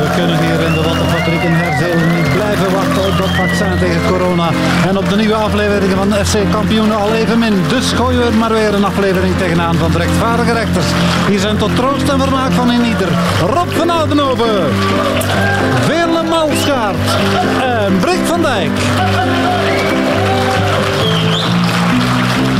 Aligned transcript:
We 0.00 0.08
kunnen 0.16 0.38
hier 0.38 0.60
in 0.60 0.72
de 0.72 0.82
Wattenfabriek 0.82 1.42
in 1.42 1.52
Herzeel 1.52 1.96
niet 2.16 2.32
blijven 2.34 2.72
wachten 2.72 3.06
op 3.06 3.18
dat 3.18 3.28
vaccin 3.28 3.78
tegen 3.78 4.02
corona. 4.06 4.48
En 4.88 4.98
op 4.98 5.08
de 5.08 5.16
nieuwe 5.16 5.34
afleveringen 5.34 5.96
van 5.96 6.12
FC 6.12 6.36
Kampioenen 6.50 6.96
al 6.96 7.14
even 7.14 7.38
min. 7.38 7.62
Dus 7.68 7.92
gooien 7.92 8.20
we 8.20 8.26
er 8.26 8.34
maar 8.34 8.52
weer 8.52 8.74
een 8.74 8.84
aflevering 8.84 9.36
tegenaan 9.36 9.74
van 9.74 9.90
de 9.92 9.98
rechtvaardige 9.98 10.52
rechters. 10.52 10.86
Hier 11.28 11.38
zijn 11.38 11.56
tot 11.56 11.76
troost 11.76 12.08
en 12.08 12.20
vermaak 12.20 12.52
van 12.52 12.72
in 12.72 12.84
ieder. 12.84 13.08
Rob 13.54 13.70
van 13.70 13.90
Oudenhoven, 13.90 14.72
Veerle 15.86 16.22
Malschaart 16.22 17.06
en 17.62 17.98
Brik 17.98 18.24
van 18.24 18.42
Dijk. 18.42 18.70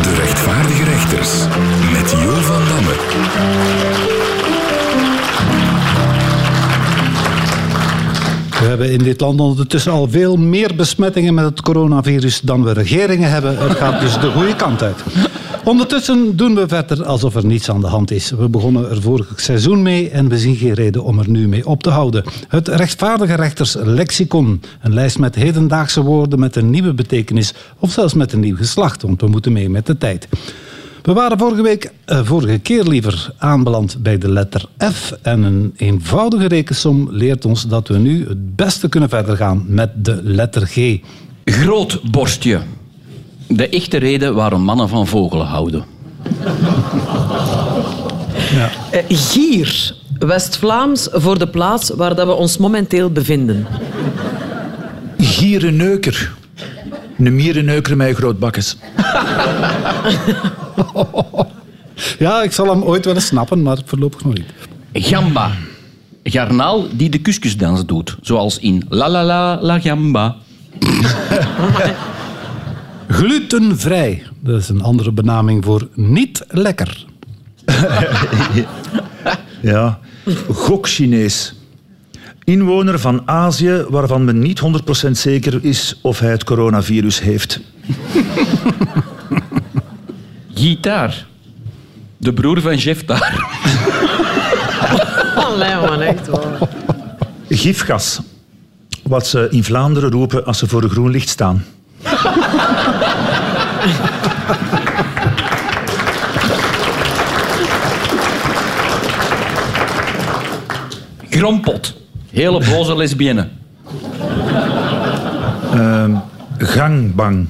De 0.03 0.15
rechtvaardige 0.15 0.85
rechters 0.85 1.31
met 1.93 2.11
Jo 2.11 2.35
van 2.41 2.63
Damme. 2.69 4.16
We 8.67 8.73
hebben 8.73 8.93
in 8.93 9.03
dit 9.03 9.21
land 9.21 9.41
ondertussen 9.41 9.93
al 9.93 10.09
veel 10.09 10.37
meer 10.37 10.75
besmettingen 10.77 11.35
met 11.35 11.45
het 11.45 11.61
coronavirus 11.61 12.41
dan 12.41 12.65
we 12.65 12.73
regeringen 12.73 13.31
hebben. 13.31 13.59
Het 13.59 13.77
gaat 13.77 14.01
dus 14.01 14.21
de 14.21 14.31
goede 14.31 14.57
kant 14.57 14.83
uit. 14.83 15.03
Ondertussen 15.65 16.37
doen 16.37 16.55
we 16.55 16.69
verder 16.69 17.05
alsof 17.05 17.35
er 17.35 17.47
niets 17.47 17.71
aan 17.71 17.81
de 17.81 17.87
hand 17.87 18.11
is. 18.11 18.31
We 18.31 18.49
begonnen 18.49 18.91
er 18.91 19.03
vorig 19.03 19.33
seizoen 19.37 19.83
mee 19.83 20.11
en 20.11 20.29
we 20.29 20.39
zien 20.39 20.57
geen 20.57 20.73
reden 20.73 21.05
om 21.05 21.19
er 21.19 21.31
nu 21.31 21.49
mee 21.49 21.67
op 21.67 21.83
te 21.83 21.91
houden. 21.91 22.25
Het 22.49 22.69
rechtvaardige 22.69 23.35
rechters 23.35 23.75
lexicon. 23.75 24.61
Een 24.81 24.95
lijst 24.95 25.19
met 25.19 25.35
hedendaagse 25.35 26.03
woorden 26.03 26.39
met 26.39 26.57
een 26.57 26.71
nieuwe 26.71 26.95
betekenis 26.95 27.55
of 27.79 27.91
zelfs 27.91 28.15
met 28.15 28.33
een 28.33 28.41
nieuw 28.41 28.57
geslacht, 28.57 29.03
want 29.03 29.21
we 29.21 29.27
moeten 29.27 29.53
mee 29.53 29.71
met 29.71 29.87
de 29.87 29.99
tijd. 29.99 30.29
We 31.07 31.13
waren 31.13 31.39
vorige 31.39 31.63
week, 31.63 31.93
eh, 32.05 32.21
vorige 32.25 32.59
keer 32.59 32.85
liever, 32.85 33.31
aanbeland 33.39 33.97
bij 34.03 34.19
de 34.19 34.29
letter 34.29 34.65
F. 34.93 35.13
En 35.23 35.43
een 35.43 35.75
eenvoudige 35.77 36.47
rekensom 36.47 37.09
leert 37.11 37.45
ons 37.45 37.67
dat 37.67 37.89
we 37.89 37.99
nu 37.99 38.29
het 38.29 38.57
beste 38.57 38.89
kunnen 38.89 39.09
verder 39.09 39.37
gaan 39.37 39.65
met 39.69 40.05
de 40.05 40.21
letter 40.23 40.67
G. 40.67 40.99
Groot 41.45 42.01
borstje. 42.11 42.61
De 43.47 43.69
echte 43.69 43.97
reden 43.97 44.35
waarom 44.35 44.63
mannen 44.63 44.89
van 44.89 45.07
vogelen 45.07 45.47
houden. 45.47 45.85
Eh, 48.91 49.03
Gier, 49.09 49.97
West-Vlaams 50.19 51.09
voor 51.13 51.39
de 51.39 51.49
plaats 51.49 51.91
waar 51.91 52.15
dat 52.15 52.27
we 52.27 52.33
ons 52.33 52.57
momenteel 52.57 53.11
bevinden. 53.11 53.67
Gierenneuker. 55.19 56.35
Een 57.19 57.35
mierenneuker 57.35 57.97
met 57.97 58.17
grootbakkes. 58.17 58.77
Ja, 62.19 62.43
ik 62.43 62.53
zal 62.53 62.71
hem 62.71 62.83
ooit 62.83 63.05
wel 63.05 63.15
eens 63.15 63.27
snappen, 63.27 63.63
maar 63.63 63.79
voorlopig 63.85 64.25
nog 64.25 64.35
niet. 64.35 64.53
Gamba. 64.93 65.51
Garnaal 66.23 66.87
die 66.93 67.11
de 67.11 67.19
kuskusdans 67.19 67.87
doet. 67.87 68.17
Zoals 68.21 68.59
in 68.59 68.85
La 68.89 69.09
La 69.09 69.25
La 69.25 69.59
La 69.61 69.81
Gamba. 69.81 70.37
Glutenvrij. 73.09 74.23
Dat 74.41 74.61
is 74.61 74.69
een 74.69 74.83
andere 74.83 75.13
benaming 75.13 75.65
voor 75.65 75.89
niet 75.95 76.45
lekker. 76.49 77.05
Ja. 79.61 79.99
Gok-Chinees. 80.49 81.55
Inwoner 82.45 82.99
van 82.99 83.23
Azië 83.25 83.85
waarvan 83.89 84.25
men 84.25 84.39
niet 84.39 84.61
100% 85.07 85.11
zeker 85.11 85.65
is 85.65 85.99
of 86.03 86.19
hij 86.19 86.31
het 86.31 86.45
coronavirus 86.45 87.21
heeft. 87.21 87.61
Gitaar. 90.67 91.27
De 92.17 92.33
broer 92.33 92.61
van 92.61 92.77
Jeff 92.77 93.05
daar. 93.05 93.35
Allee, 95.47 95.75
man, 95.75 96.01
echt 96.01 96.27
waar. 96.29 96.59
Gifgas. 97.49 98.21
Wat 99.03 99.27
ze 99.27 99.49
in 99.51 99.65
Vlaanderen 99.65 100.11
roepen 100.11 100.45
als 100.45 100.59
ze 100.59 100.67
voor 100.67 100.83
een 100.83 100.91
groen 100.91 101.11
licht 101.11 101.29
staan. 101.29 101.65
Grompot. 111.31 111.95
Hele 112.31 112.65
boze 112.71 112.97
lesbienne. 112.97 113.49
Gangbang. 116.59 117.49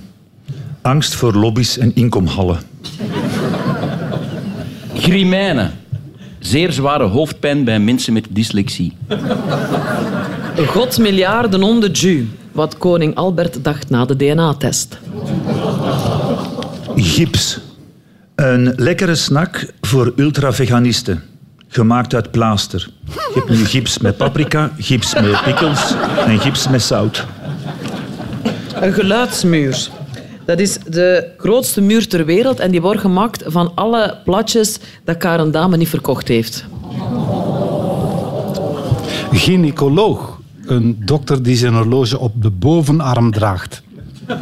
Angst 0.82 1.14
voor 1.14 1.32
lobby's 1.32 1.78
en 1.78 1.94
inkomhallen. 1.94 2.74
Grimijnen. 5.06 5.72
Zeer 6.38 6.72
zware 6.72 7.04
hoofdpijn 7.04 7.64
bij 7.64 7.78
mensen 7.80 8.12
met 8.12 8.26
dyslexie. 8.30 8.96
Godsmiljarden 10.66 11.62
om 11.62 11.80
de 11.80 11.90
Jew. 11.90 12.24
Wat 12.52 12.78
koning 12.78 13.14
Albert 13.14 13.64
dacht 13.64 13.90
na 13.90 14.04
de 14.04 14.16
DNA-test. 14.16 14.98
Gips. 16.96 17.60
Een 18.34 18.72
lekkere 18.76 19.14
snack 19.14 19.72
voor 19.80 20.12
ultraveganisten. 20.16 21.22
Gemaakt 21.68 22.14
uit 22.14 22.30
plaaster. 22.30 22.88
Je 23.06 23.32
hebt 23.34 23.48
nu 23.48 23.64
gips 23.64 23.98
met 23.98 24.16
paprika, 24.16 24.70
gips 24.78 25.14
met 25.14 25.42
pickles 25.44 25.94
en 26.26 26.40
gips 26.40 26.68
met 26.68 26.82
zout. 26.82 27.26
Een 28.74 28.92
geluidsmuur. 28.92 29.88
Dat 30.46 30.58
is 30.58 30.78
de 30.86 31.28
grootste 31.36 31.80
muur 31.80 32.08
ter 32.08 32.24
wereld 32.24 32.60
en 32.60 32.70
die 32.70 32.80
wordt 32.80 33.00
gemaakt 33.00 33.42
van 33.46 33.72
alle 33.74 34.18
platjes 34.24 34.78
dat 35.04 35.16
Karen 35.16 35.50
Dame 35.50 35.76
niet 35.76 35.88
verkocht 35.88 36.28
heeft. 36.28 36.64
Gynaecoloog. 39.32 40.40
Een 40.66 40.96
dokter 41.04 41.42
die 41.42 41.56
zijn 41.56 41.74
horloge 41.74 42.18
op 42.18 42.42
de 42.42 42.50
bovenarm 42.50 43.32
draagt. 43.32 43.82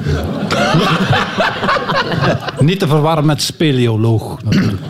Niet 2.61 2.79
te 2.79 2.87
verwarren 2.87 3.27
met 3.27 3.43
speleoloog. 3.43 4.43
natuurlijk. 4.43 4.83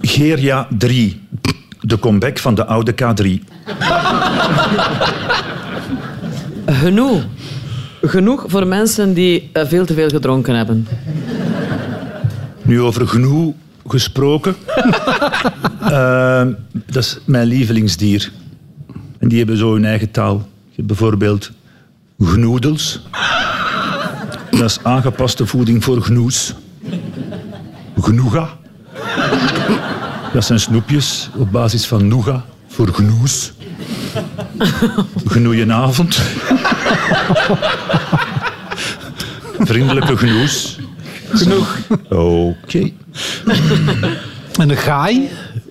Geria 0.00 0.66
3. 0.78 1.20
De 1.80 1.98
comeback 1.98 2.38
van 2.38 2.54
de 2.54 2.66
oude 2.66 2.92
K3. 2.92 3.24
Genoeg. 6.66 7.22
Genoeg 8.06 8.44
voor 8.46 8.66
mensen 8.66 9.14
die 9.14 9.50
eh, 9.52 9.66
veel 9.66 9.86
te 9.86 9.94
veel 9.94 10.08
gedronken 10.08 10.54
hebben. 10.54 10.88
Nu 12.62 12.80
over 12.80 13.08
genoeg 13.08 13.54
gesproken. 13.86 14.54
Eh, 15.84 16.46
dat 16.72 17.02
is 17.02 17.18
mijn 17.24 17.46
lievelingsdier. 17.46 18.32
En 19.18 19.28
die 19.28 19.38
hebben 19.38 19.56
zo 19.56 19.72
hun 19.72 19.84
eigen 19.84 20.10
taal. 20.10 20.34
Je 20.68 20.74
hebt 20.74 20.86
bijvoorbeeld 20.86 21.50
gnoedels. 22.18 23.00
Dat 24.50 24.60
is 24.60 24.78
aangepaste 24.82 25.46
voeding 25.46 25.84
voor 25.84 26.02
gnoes. 26.02 26.54
Genoega. 28.00 28.48
Dat 30.32 30.44
zijn 30.44 30.60
snoepjes 30.60 31.30
op 31.36 31.52
basis 31.52 31.86
van 31.86 32.08
nougat 32.08 32.42
voor 32.66 32.88
gnoes. 32.88 33.52
Gnoeienavond. 35.24 36.22
Vriendelijke 39.70 40.16
gnoes. 40.16 40.78
Genoeg. 41.32 41.78
Oké. 42.08 42.90
En 44.58 44.70
een 44.70 44.76
gaai, 44.76 45.28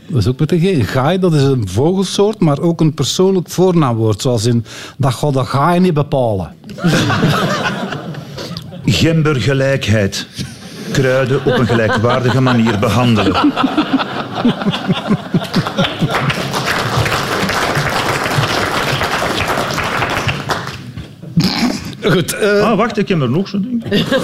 dat 0.07 0.19
is 0.19 0.27
ook 0.27 0.39
met 0.39 0.51
een 0.51 0.59
G. 0.59 0.63
Een 0.63 0.85
gaai, 0.85 1.19
dat 1.19 1.33
is 1.33 1.41
een 1.41 1.67
vogelsoort, 1.67 2.39
maar 2.39 2.59
ook 2.59 2.81
een 2.81 2.93
persoonlijk 2.93 3.49
voornaamwoord. 3.49 4.21
Zoals 4.21 4.45
in, 4.45 4.65
dat 4.97 5.13
gaat 5.13 5.33
de 5.33 5.45
gaai 5.45 5.79
niet 5.79 5.93
bepalen. 5.93 6.55
Gembergelijkheid. 8.85 10.27
Kruiden 10.91 11.45
op 11.45 11.57
een 11.57 11.67
gelijkwaardige 11.67 12.41
manier 12.41 12.79
behandelen. 12.79 13.35
Goed, 22.11 22.33
eh, 22.33 22.69
Ah, 22.69 22.77
wacht, 22.77 22.97
ik 22.97 23.07
heb 23.07 23.21
er 23.21 23.29
nog 23.29 23.47
zo 23.47 23.59
denk 23.59 23.83
ik. 23.83 24.23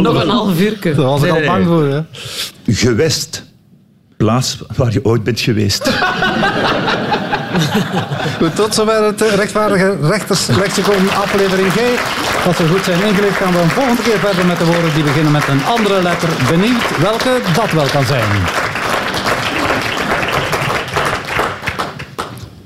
Nog 0.00 0.22
een 0.22 0.28
half 0.28 0.60
uurtje. 0.60 0.94
daar 0.94 1.04
was 1.04 1.22
ik 1.22 1.30
al 1.30 1.40
bang 1.46 1.66
voor. 1.66 1.84
Hè. 1.84 2.00
Gewest. 2.66 3.44
Plaats 4.16 4.58
waar 4.76 4.92
je 4.92 5.04
ooit 5.04 5.22
bent 5.22 5.40
geweest. 5.40 5.90
Goed, 8.38 8.56
tot 8.56 8.74
zover 8.74 9.04
het 9.04 9.22
eh, 9.22 9.34
rechtvaardige 9.34 9.96
rechterslexicon 10.02 11.10
aflevering 11.22 11.72
G. 11.72 11.78
Als 12.46 12.56
we 12.58 12.68
goed 12.68 12.84
zijn 12.84 13.02
ingelicht 13.02 13.36
gaan 13.36 13.52
we 13.52 13.58
een 13.58 13.70
volgende 13.70 14.02
keer 14.02 14.18
verder 14.18 14.46
met 14.46 14.58
de 14.58 14.64
woorden 14.64 14.94
die 14.94 15.02
beginnen 15.02 15.32
met 15.32 15.48
een 15.48 15.64
andere 15.64 16.02
letter. 16.02 16.28
Benieuwd 16.50 16.98
welke 16.98 17.40
dat 17.54 17.70
wel 17.72 17.86
kan 17.92 18.04
zijn. 18.06 18.28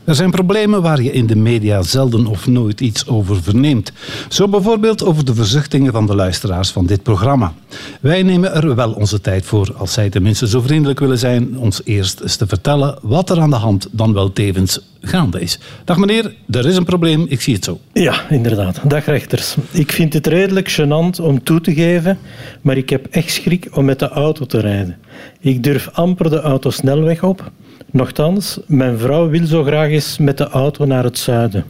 Er 0.07 0.15
zijn 0.15 0.31
problemen 0.31 0.83
waar 0.83 1.03
je 1.03 1.13
in 1.13 1.27
de 1.27 1.37
media 1.37 1.83
zelden 1.83 2.27
of 2.27 2.47
nooit 2.47 2.81
iets 2.81 3.07
over 3.07 3.43
verneemt. 3.43 3.93
Zo 4.29 4.49
bijvoorbeeld 4.49 5.05
over 5.05 5.25
de 5.25 5.35
verzuchtingen 5.35 5.93
van 5.93 6.07
de 6.07 6.15
luisteraars 6.15 6.71
van 6.71 6.87
dit 6.87 7.03
programma. 7.03 7.55
Wij 8.01 8.23
nemen 8.23 8.55
er 8.55 8.75
wel 8.75 8.93
onze 8.93 9.21
tijd 9.21 9.45
voor, 9.45 9.75
als 9.77 9.93
zij 9.93 10.11
tenminste 10.11 10.49
zo 10.49 10.61
vriendelijk 10.61 11.01
willen 11.01 11.19
zijn, 11.19 11.59
ons 11.59 11.81
eerst 11.85 12.21
eens 12.21 12.37
te 12.37 12.47
vertellen 12.47 12.99
wat 13.03 13.31
er 13.31 13.41
aan 13.41 13.51
de 13.51 13.57
hand 13.57 13.89
dan 13.91 14.13
wel 14.13 14.33
tevens 14.33 14.81
gaande 15.01 15.41
is. 15.41 15.59
Dag 15.85 15.97
meneer, 15.97 16.35
er 16.51 16.67
is 16.67 16.77
een 16.77 16.85
probleem, 16.85 17.27
ik 17.29 17.41
zie 17.41 17.55
het 17.55 17.65
zo. 17.65 17.81
Ja, 17.93 18.31
inderdaad. 18.31 18.81
Dag 18.85 19.05
rechters. 19.05 19.57
Ik 19.71 19.93
vind 19.93 20.13
het 20.13 20.27
redelijk 20.27 20.71
gênant 20.81 21.21
om 21.23 21.43
toe 21.43 21.61
te 21.61 21.75
geven, 21.75 22.19
maar 22.61 22.77
ik 22.77 22.91
heb 22.91 23.07
echt 23.11 23.31
schrik 23.31 23.69
om 23.73 23.85
met 23.85 23.99
de 23.99 24.09
auto 24.09 24.45
te 24.45 24.61
rijden. 24.61 24.97
Ik 25.41 25.63
durf 25.63 25.89
amper 25.93 26.31
de 26.31 26.41
auto 26.41 26.71
snelweg 26.71 27.23
op. 27.23 27.51
Nochtans, 27.97 28.59
mijn 28.67 28.99
vrouw 28.99 29.29
wil 29.29 29.47
zo 29.47 29.65
graag 29.65 29.89
eens 29.89 30.19
met 30.19 30.39
de 30.39 30.49
auto 30.49 30.85
naar 30.85 31.05
het 31.05 31.19
zuiden. 31.19 31.65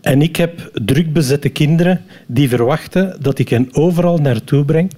En 0.00 0.22
ik 0.22 0.36
heb 0.36 0.70
druk 0.84 1.12
bezette 1.12 1.48
kinderen 1.48 2.00
die 2.26 2.48
verwachten 2.48 3.16
dat 3.20 3.38
ik 3.38 3.48
hen 3.48 3.68
overal 3.72 4.18
naartoe 4.18 4.64
breng. 4.64 4.92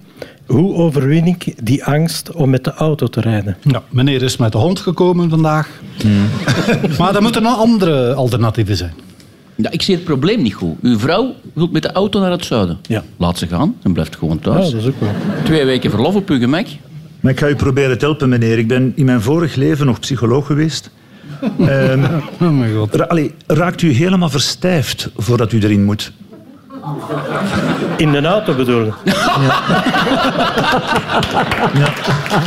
Hoe 0.46 0.74
overwin 0.74 1.26
ik 1.26 1.54
die 1.64 1.84
angst 1.84 2.32
om 2.32 2.50
met 2.50 2.64
de 2.64 2.72
auto 2.72 3.06
te 3.06 3.20
rijden? 3.20 3.56
Ja, 3.62 3.82
meneer 3.90 4.22
is 4.22 4.36
met 4.36 4.52
de 4.52 4.58
hond 4.58 4.80
gekomen 4.80 5.30
vandaag. 5.30 5.68
maar 6.98 7.14
er 7.14 7.22
moeten 7.22 7.42
nog 7.42 7.58
andere 7.58 8.14
alternatieven 8.14 8.76
zijn. 8.76 8.92
Ja, 9.54 9.70
ik 9.70 9.82
zie 9.82 9.94
het 9.94 10.04
probleem 10.04 10.42
niet 10.42 10.54
goed. 10.54 10.76
Uw 10.82 10.98
vrouw 10.98 11.34
wil 11.52 11.68
met 11.72 11.82
de 11.82 11.92
auto 11.92 12.20
naar 12.20 12.30
het 12.30 12.44
zuiden. 12.44 12.78
Ja. 12.82 13.02
Laat 13.16 13.38
ze 13.38 13.46
gaan 13.46 13.76
en 13.82 13.92
blijft 13.92 14.16
gewoon 14.16 14.38
Ja, 14.42 14.50
thuis. 14.50 14.70
dat 14.70 14.80
is 14.80 14.86
ook 14.86 15.00
wel. 15.00 15.10
Twee 15.44 15.64
weken 15.64 15.90
verlof 15.90 16.14
op 16.14 16.28
uw 16.28 16.38
gemak. 16.38 16.66
Maar 17.20 17.32
ik 17.32 17.38
ga 17.38 17.48
u 17.48 17.54
proberen 17.54 17.98
te 17.98 18.04
helpen, 18.04 18.28
meneer. 18.28 18.58
Ik 18.58 18.68
ben 18.68 18.92
in 18.96 19.04
mijn 19.04 19.20
vorig 19.22 19.54
leven 19.54 19.86
nog 19.86 20.00
psycholoog 20.00 20.46
geweest. 20.46 20.90
Ehm, 21.58 22.04
Oh 22.40 22.50
mijn 22.58 22.74
god. 22.76 22.94
ra- 22.94 23.04
allee, 23.04 23.34
raakt 23.46 23.82
u 23.82 23.92
helemaal 23.92 24.28
verstijfd 24.30 25.10
voordat 25.16 25.52
u 25.52 25.58
erin 25.62 25.84
moet? 25.84 26.12
In 27.96 28.12
de 28.12 28.20
auto 28.26 28.54
bedoel 28.54 28.86
ik. 28.86 28.94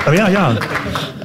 Oh, 0.07 0.13
ja, 0.13 0.27
ja, 0.27 0.53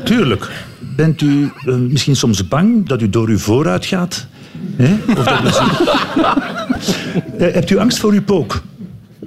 tuurlijk. 0.04 0.50
Bent 0.96 1.20
u 1.20 1.50
eh, 1.66 1.74
misschien 1.74 2.16
soms 2.16 2.48
bang 2.48 2.86
dat 2.88 3.02
u 3.02 3.10
door 3.10 3.28
uw 3.28 3.38
vooruit 3.38 3.86
gaat? 3.86 4.26
Hè? 4.76 4.94
Of 5.18 5.24
dat 5.24 5.42
misschien... 5.42 5.68
Eh, 7.38 7.52
hebt 7.54 7.70
u 7.70 7.78
angst 7.78 7.98
voor 7.98 8.12
uw 8.12 8.22
pook? 8.22 8.62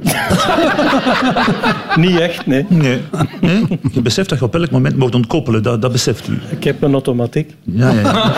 Niet 1.95 2.19
echt, 2.19 2.45
nee. 2.45 2.65
Nee. 2.69 3.01
nee. 3.41 3.79
Je 3.91 4.01
beseft 4.01 4.29
dat 4.29 4.39
je 4.39 4.45
op 4.45 4.55
elk 4.55 4.71
moment 4.71 4.97
mag 4.97 5.11
ontkoppelen, 5.11 5.63
dat, 5.63 5.81
dat 5.81 5.91
beseft 5.91 6.27
u. 6.27 6.39
Ik 6.49 6.63
heb 6.63 6.81
een 6.81 6.93
automatiek. 6.93 7.55
Ja, 7.63 7.91
ja, 7.91 7.99
ja. 7.99 8.31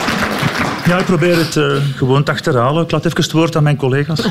Ja, 0.86 0.98
ik 0.98 1.04
probeer 1.04 1.36
het 1.36 1.56
eh, 1.56 1.64
gewoon 1.96 2.22
te 2.22 2.30
achterhalen. 2.30 2.82
Ik 2.82 2.90
laat 2.90 3.04
even 3.04 3.22
het 3.22 3.32
woord 3.32 3.56
aan 3.56 3.62
mijn 3.62 3.76
collega's. 3.76 4.20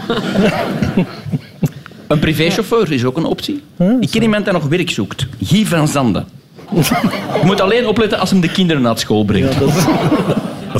Een 2.08 2.20
privéchauffeur 2.20 2.92
is 2.92 3.06
ook 3.06 3.18
een 3.18 3.26
optie. 3.26 3.64
Ik 4.00 4.12
ken 4.12 4.22
iemand 4.22 4.44
die 4.44 4.54
nog 4.54 4.64
werk 4.64 4.90
zoekt. 4.90 5.28
Guy 5.42 5.66
van 5.66 5.88
Zanden. 5.88 6.26
Je 6.74 7.42
moet 7.44 7.62
alleen 7.62 7.88
opletten 7.88 8.20
als 8.20 8.30
hem 8.30 8.40
de 8.40 8.52
kinderen 8.52 8.82
naar 8.82 8.98
school 8.98 9.26
brengt. 9.26 9.62
Of 9.62 9.88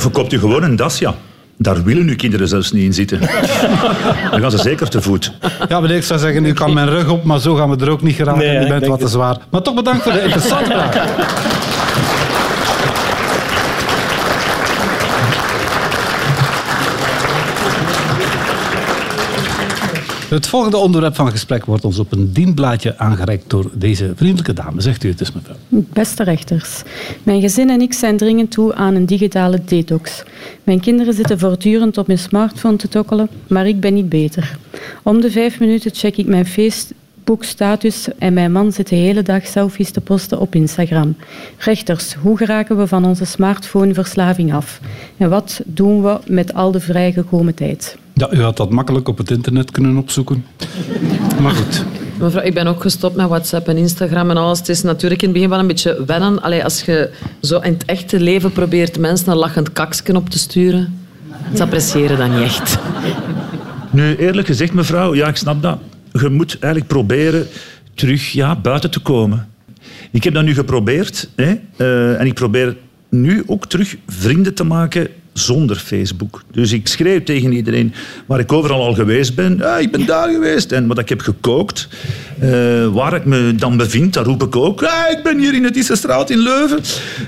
verkoopt 0.02 0.32
u 0.32 0.38
gewoon 0.38 0.62
een 0.62 0.76
Dacia. 0.76 1.14
Daar 1.58 1.82
willen 1.82 2.08
uw 2.08 2.16
kinderen 2.16 2.48
zelfs 2.48 2.72
niet 2.72 2.84
in 2.84 2.94
zitten. 2.94 3.20
Dan 4.30 4.40
gaan 4.40 4.50
ze 4.50 4.58
zeker 4.58 4.88
te 4.88 5.02
voet. 5.02 5.32
Ja, 5.68 5.80
meneer, 5.80 5.96
ik 5.96 6.02
zou 6.02 6.20
zeggen, 6.20 6.44
u 6.44 6.52
kan 6.52 6.72
mijn 6.72 6.88
rug 6.88 7.08
op, 7.08 7.24
maar 7.24 7.40
zo 7.40 7.54
gaan 7.54 7.70
we 7.70 7.84
er 7.84 7.90
ook 7.90 8.02
niet 8.02 8.14
geraken. 8.14 8.38
Nee, 8.38 8.64
u 8.64 8.68
bent 8.68 8.86
wat 8.86 8.98
te 8.98 9.04
het. 9.04 9.12
zwaar. 9.12 9.38
Maar 9.50 9.62
toch 9.62 9.74
bedankt 9.74 10.02
voor 10.02 10.12
de 10.12 10.22
interessante 10.22 10.64
vraag. 10.70 11.54
Het 20.28 20.46
volgende 20.46 20.76
onderwerp 20.76 21.14
van 21.14 21.30
gesprek 21.30 21.64
wordt 21.64 21.84
ons 21.84 21.98
op 21.98 22.12
een 22.12 22.32
dienblaadje 22.32 22.98
aangereikt 22.98 23.50
door 23.50 23.70
deze 23.72 24.12
vriendelijke 24.16 24.52
dame. 24.52 24.80
Zegt 24.80 25.04
u 25.04 25.08
het 25.08 25.20
eens, 25.20 25.32
mevrouw. 25.32 25.56
Beste 25.68 26.24
rechters, 26.24 26.82
mijn 27.22 27.40
gezin 27.40 27.70
en 27.70 27.80
ik 27.80 27.92
zijn 27.92 28.16
dringend 28.16 28.50
toe 28.50 28.74
aan 28.74 28.94
een 28.94 29.06
digitale 29.06 29.60
detox. 29.64 30.22
Mijn 30.66 30.80
kinderen 30.80 31.14
zitten 31.14 31.38
voortdurend 31.38 31.98
op 31.98 32.06
hun 32.06 32.18
smartphone 32.18 32.76
te 32.76 32.88
tokkelen, 32.88 33.28
maar 33.48 33.66
ik 33.66 33.80
ben 33.80 33.94
niet 33.94 34.08
beter. 34.08 34.58
Om 35.02 35.20
de 35.20 35.30
vijf 35.30 35.60
minuten 35.60 35.94
check 35.94 36.16
ik 36.16 36.26
mijn 36.26 36.46
Facebook-status 36.46 38.08
en 38.18 38.32
mijn 38.32 38.52
man 38.52 38.72
zit 38.72 38.88
de 38.88 38.96
hele 38.96 39.22
dag 39.22 39.46
selfies 39.46 39.90
te 39.90 40.00
posten 40.00 40.40
op 40.40 40.54
Instagram. 40.54 41.16
Rechters, 41.58 42.14
hoe 42.14 42.36
geraken 42.36 42.76
we 42.76 42.86
van 42.86 43.04
onze 43.04 43.24
smartphoneverslaving 43.24 44.54
af? 44.54 44.80
En 45.16 45.30
wat 45.30 45.60
doen 45.64 46.02
we 46.02 46.18
met 46.26 46.54
al 46.54 46.70
de 46.70 46.80
vrijgekomen 46.80 47.54
tijd? 47.54 47.98
Ja, 48.12 48.32
u 48.32 48.42
had 48.42 48.56
dat 48.56 48.70
makkelijk 48.70 49.08
op 49.08 49.18
het 49.18 49.30
internet 49.30 49.70
kunnen 49.70 49.96
opzoeken. 49.96 50.44
Maar 51.40 51.52
goed. 51.52 51.84
Mevrouw, 52.18 52.42
ik 52.42 52.54
ben 52.54 52.66
ook 52.66 52.82
gestopt 52.82 53.16
met 53.16 53.28
WhatsApp 53.28 53.68
en 53.68 53.76
Instagram 53.76 54.30
en 54.30 54.36
alles. 54.36 54.58
Het 54.58 54.68
is 54.68 54.82
natuurlijk 54.82 55.22
in 55.22 55.28
het 55.28 55.36
begin 55.36 55.50
wel 55.50 55.58
een 55.58 55.66
beetje 55.66 56.04
wennen. 56.06 56.42
Allee, 56.42 56.64
als 56.64 56.82
je 56.82 57.10
zo 57.40 57.58
in 57.58 57.72
het 57.72 57.84
echte 57.84 58.20
leven 58.20 58.52
probeert 58.52 58.98
mensen 58.98 59.30
een 59.32 59.36
lachend 59.36 59.72
kaksken 59.72 60.16
op 60.16 60.28
te 60.28 60.38
sturen, 60.38 60.98
ze 61.54 61.62
appreciëren 61.62 62.18
dat 62.18 62.30
niet 62.30 62.42
echt. 62.42 62.78
Nu, 63.90 64.16
eerlijk 64.16 64.46
gezegd, 64.46 64.72
mevrouw, 64.72 65.14
ja, 65.14 65.28
ik 65.28 65.36
snap 65.36 65.62
dat. 65.62 65.78
Je 66.12 66.28
moet 66.28 66.58
eigenlijk 66.58 66.92
proberen 66.92 67.46
terug 67.94 68.32
ja, 68.32 68.56
buiten 68.56 68.90
te 68.90 69.00
komen. 69.00 69.48
Ik 70.10 70.24
heb 70.24 70.34
dat 70.34 70.44
nu 70.44 70.54
geprobeerd. 70.54 71.28
Hè, 71.34 71.54
eh, 71.76 72.20
en 72.20 72.26
ik 72.26 72.34
probeer 72.34 72.76
nu 73.08 73.42
ook 73.46 73.66
terug 73.66 73.96
vrienden 74.06 74.54
te 74.54 74.64
maken 74.64 75.08
zonder 75.38 75.76
Facebook. 75.76 76.42
Dus 76.52 76.72
ik 76.72 76.88
schreeuw 76.88 77.22
tegen 77.22 77.52
iedereen 77.52 77.94
waar 78.26 78.38
ik 78.38 78.52
overal 78.52 78.82
al 78.82 78.94
geweest 78.94 79.34
ben. 79.34 79.62
Ik 79.80 79.90
ben 79.90 80.06
daar 80.06 80.28
geweest. 80.28 80.72
En 80.72 80.86
wat 80.86 80.98
ik 80.98 81.08
heb 81.08 81.20
gekookt. 81.20 81.88
eh, 82.40 82.48
waar 82.86 83.14
ik 83.14 83.24
me 83.24 83.54
dan 83.54 83.76
bevind, 83.76 84.12
daar 84.14 84.24
roep 84.24 84.42
ik 84.42 84.56
ook. 84.56 84.82
Ik 84.82 85.20
ben 85.22 85.38
hier 85.38 85.54
in 85.54 85.64
het 85.64 85.76
Issestraat 85.76 86.30
in 86.30 86.38
Leuven. 86.38 86.78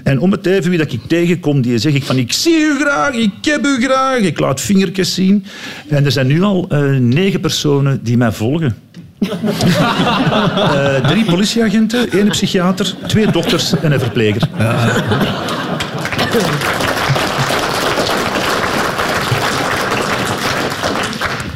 En 0.02 0.20
om 0.20 0.32
het 0.32 0.46
even 0.46 0.70
wie 0.70 0.78
dat 0.78 0.92
ik 0.92 1.00
tegenkom, 1.06 1.60
die 1.60 1.78
zeg 1.78 1.94
ik 1.94 2.04
van 2.04 2.16
ik 2.16 2.32
zie 2.32 2.58
u 2.60 2.78
graag, 2.80 3.14
ik 3.14 3.30
heb 3.42 3.66
u 3.66 3.82
graag. 3.82 4.18
Ik 4.18 4.38
laat 4.38 4.60
vingertjes 4.60 5.14
zien. 5.14 5.44
En 5.88 6.04
er 6.04 6.12
zijn 6.12 6.26
nu 6.26 6.42
al 6.42 6.66
eh, 6.68 6.80
negen 6.90 7.40
personen 7.40 8.00
die 8.02 8.16
mij 8.16 8.32
volgen. 8.32 8.76
Eh, 9.18 11.08
drie 11.08 11.24
politieagenten, 11.24 12.10
één 12.10 12.28
psychiater, 12.28 12.94
twee 13.06 13.30
dokters 13.30 13.80
en 13.80 13.92
een 13.92 14.00
verpleger. 14.00 14.48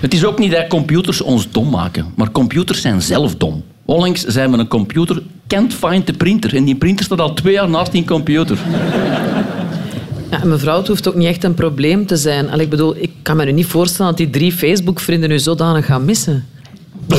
Het 0.02 0.14
is 0.14 0.24
ook 0.24 0.38
niet 0.38 0.52
dat 0.52 0.66
computers 0.66 1.20
ons 1.20 1.50
dom 1.50 1.70
maken, 1.70 2.06
maar 2.16 2.30
computers 2.30 2.80
zijn 2.80 3.02
zelf 3.02 3.36
dom. 3.36 3.62
Onlangs 3.84 4.24
zei 4.24 4.48
men 4.48 4.58
een 4.58 4.68
computer 4.68 5.22
can't 5.46 5.74
find 5.74 6.06
the 6.06 6.12
printer 6.12 6.56
en 6.56 6.64
die 6.64 6.74
printer 6.74 7.04
staat 7.04 7.20
al 7.20 7.34
twee 7.34 7.52
jaar 7.52 7.68
naast 7.68 7.92
die 7.92 8.04
computer. 8.04 8.58
Ja, 10.30 10.40
mevrouw, 10.44 10.78
het 10.78 10.88
hoeft 10.88 11.08
ook 11.08 11.14
niet 11.14 11.28
echt 11.28 11.44
een 11.44 11.54
probleem 11.54 12.06
te 12.06 12.16
zijn. 12.16 12.50
Allee, 12.50 12.64
ik 12.64 12.70
bedoel, 12.70 12.96
ik 12.96 13.10
kan 13.22 13.36
me 13.36 13.44
nu 13.44 13.52
niet 13.52 13.66
voorstellen 13.66 14.10
dat 14.10 14.16
die 14.16 14.30
drie 14.30 14.52
Facebook-vrienden 14.52 15.30
u 15.30 15.38
zodanig 15.38 15.86
gaan 15.86 16.04
missen. 16.04 16.46
Dat 17.06 17.18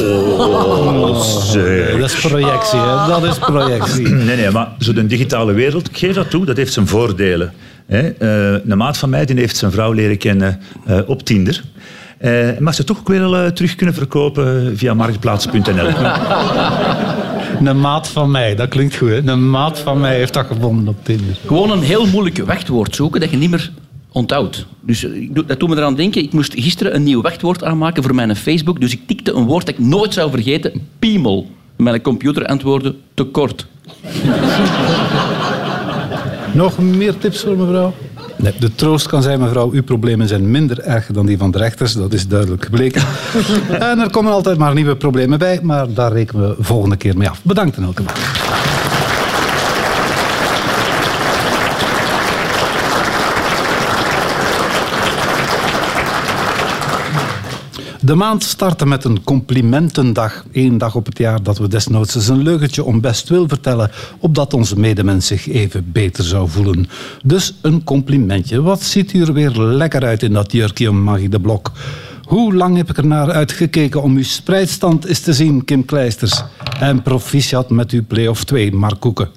is 1.99 2.19
projectie, 2.19 2.79
hè. 2.79 3.07
Dat 3.07 3.23
is 3.23 3.39
projectie. 3.39 4.07
Nee, 4.27 4.35
nee, 4.35 4.51
maar 4.51 4.71
zo 4.79 4.93
de 4.93 5.05
digitale 5.05 5.53
wereld, 5.53 5.87
ik 5.89 5.97
geef 5.97 6.15
dat 6.15 6.29
toe, 6.29 6.45
dat 6.45 6.57
heeft 6.57 6.73
zijn 6.73 6.87
voordelen. 6.87 7.53
Hè. 7.85 8.09
Eh, 8.09 8.61
een 8.69 8.77
maat 8.77 8.97
van 8.97 9.09
mij 9.09 9.25
die 9.25 9.35
heeft 9.35 9.57
zijn 9.57 9.71
vrouw 9.71 9.91
leren 9.91 10.17
kennen 10.17 10.59
eh, 10.85 10.99
op 11.05 11.23
Tinder. 11.23 11.63
Eh 12.23 12.57
maar 12.59 12.73
ze 12.73 12.83
toch 12.83 12.99
ook 12.99 13.07
wel 13.07 13.37
eh, 13.37 13.47
terug 13.47 13.75
kunnen 13.75 13.95
verkopen 13.95 14.77
via 14.77 14.93
marktplaats.nl. 14.93 15.87
Een 17.69 17.79
maat 17.79 18.07
van 18.07 18.31
mij, 18.31 18.55
dat 18.55 18.69
klinkt 18.69 18.95
goed, 18.95 19.09
hè. 19.09 19.27
Een 19.27 19.49
maat 19.49 19.79
van 19.79 19.99
mij 19.99 20.15
heeft 20.15 20.33
dat 20.33 20.45
gevonden 20.45 20.87
op 20.87 20.95
Tinder. 21.03 21.37
Gewoon 21.45 21.71
een 21.71 21.81
heel 21.81 22.07
moeilijk 22.07 22.37
wachtwoord 22.45 22.95
zoeken 22.95 23.19
dat 23.19 23.29
je 23.29 23.37
niet 23.37 23.49
meer 23.49 23.71
onthoudt. 24.11 24.65
Dus 24.81 25.03
eh, 25.03 25.15
ik 25.15 25.35
doe- 25.35 25.45
dat 25.45 25.59
doet 25.59 25.69
me 25.69 25.75
eraan 25.75 25.95
denken, 25.95 26.23
ik 26.23 26.33
moest 26.33 26.53
gisteren 26.53 26.95
een 26.95 27.03
nieuw 27.03 27.21
wachtwoord 27.21 27.63
aanmaken 27.63 28.03
voor 28.03 28.15
mijn 28.15 28.35
Facebook, 28.35 28.79
dus 28.81 28.91
ik 28.91 29.01
tikte 29.07 29.33
een 29.33 29.45
woord 29.45 29.65
dat 29.65 29.75
ik 29.75 29.85
nooit 29.85 30.13
zou 30.13 30.31
vergeten, 30.31 30.71
piemel. 30.99 31.49
Mijn 31.75 32.01
computer 32.01 32.45
antwoordde 32.45 32.95
te 33.13 33.23
kort. 33.23 33.65
Nog 36.53 36.77
meer 36.79 37.17
tips 37.17 37.41
voor 37.41 37.57
mevrouw? 37.57 37.93
Nee, 38.43 38.53
de 38.59 38.75
troost 38.75 39.07
kan 39.07 39.21
zijn, 39.21 39.39
mevrouw, 39.39 39.71
uw 39.71 39.83
problemen 39.83 40.27
zijn 40.27 40.51
minder 40.51 40.79
erg 40.79 41.05
dan 41.05 41.25
die 41.25 41.37
van 41.37 41.51
de 41.51 41.57
rechters. 41.57 41.93
Dat 41.93 42.13
is 42.13 42.27
duidelijk 42.27 42.63
gebleken. 42.63 43.01
en 43.89 43.99
er 43.99 44.09
komen 44.09 44.31
altijd 44.31 44.57
maar 44.57 44.73
nieuwe 44.73 44.95
problemen 44.95 45.39
bij, 45.39 45.59
maar 45.61 45.93
daar 45.93 46.11
rekenen 46.11 46.49
we 46.49 46.63
volgende 46.63 46.95
keer 46.95 47.17
mee 47.17 47.29
af. 47.29 47.39
Bedankt 47.43 47.77
in 47.77 47.83
elk 47.83 47.99
De 58.05 58.15
maand 58.15 58.43
startte 58.43 58.85
met 58.85 59.03
een 59.03 59.23
complimentendag. 59.23 60.45
Eén 60.51 60.77
dag 60.77 60.95
op 60.95 61.05
het 61.05 61.17
jaar 61.17 61.43
dat 61.43 61.57
we 61.57 61.67
desnoods 61.67 62.15
eens 62.15 62.27
een 62.27 62.41
leugentje 62.41 62.83
om 62.83 63.01
best 63.01 63.29
wil 63.29 63.47
vertellen, 63.47 63.91
opdat 64.19 64.53
onze 64.53 64.79
medemens 64.79 65.27
zich 65.27 65.49
even 65.49 65.91
beter 65.91 66.23
zou 66.23 66.49
voelen. 66.49 66.87
Dus 67.23 67.53
een 67.61 67.83
complimentje. 67.83 68.61
Wat 68.61 68.81
ziet 68.81 69.13
u 69.13 69.21
er 69.21 69.33
weer 69.33 69.51
lekker 69.51 70.03
uit 70.03 70.23
in 70.23 70.33
dat 70.33 70.51
jurkje, 70.51 70.91
Magie 70.91 71.29
de 71.29 71.39
Blok? 71.39 71.71
Hoe 72.23 72.53
lang 72.53 72.77
heb 72.77 72.89
ik 72.89 72.97
er 72.97 73.05
naar 73.05 73.31
uitgekeken 73.31 74.01
om 74.01 74.15
uw 74.15 74.23
spreidstand 74.23 75.05
eens 75.05 75.19
te 75.19 75.33
zien, 75.33 75.65
Kim 75.65 75.85
Kleisters? 75.85 76.43
En 76.79 77.01
proficiat 77.01 77.69
met 77.69 77.91
uw 77.91 78.05
play-off 78.07 78.43
2, 78.43 78.73
Mark 78.73 78.99
Koeken. 78.99 79.29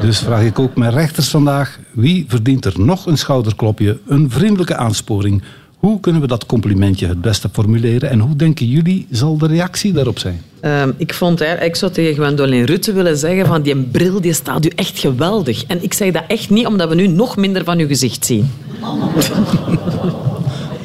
Dus 0.00 0.18
vraag 0.18 0.42
ik 0.42 0.58
ook 0.58 0.76
mijn 0.76 0.92
rechters 0.92 1.28
vandaag, 1.28 1.78
wie 1.92 2.24
verdient 2.28 2.64
er 2.64 2.80
nog 2.80 3.06
een 3.06 3.18
schouderklopje, 3.18 3.98
een 4.06 4.30
vriendelijke 4.30 4.76
aansporing? 4.76 5.42
Hoe 5.78 6.00
kunnen 6.00 6.20
we 6.20 6.26
dat 6.26 6.46
complimentje 6.46 7.06
het 7.06 7.20
beste 7.20 7.48
formuleren 7.52 8.10
en 8.10 8.18
hoe 8.18 8.36
denken 8.36 8.66
jullie 8.66 9.06
zal 9.10 9.38
de 9.38 9.46
reactie 9.46 9.92
daarop 9.92 10.18
zijn? 10.18 10.42
Ehm, 10.60 10.90
ik 10.96 11.14
vond 11.14 11.40
ik 11.40 11.76
zou 11.76 11.92
tegen 11.92 12.14
Gwendoline 12.14 12.66
Rutte 12.66 12.92
willen 12.92 13.16
zeggen 13.16 13.46
van 13.46 13.62
die 13.62 13.76
bril 13.76 14.20
die 14.20 14.32
staat 14.32 14.64
u 14.64 14.68
echt 14.74 14.98
geweldig. 14.98 15.64
En 15.64 15.82
ik 15.82 15.94
zeg 15.94 16.12
dat 16.12 16.24
echt 16.28 16.50
niet 16.50 16.66
omdat 16.66 16.88
we 16.88 16.94
nu 16.94 17.06
nog 17.06 17.36
minder 17.36 17.64
van 17.64 17.78
uw 17.78 17.86
gezicht 17.86 18.24
zien. 18.24 18.50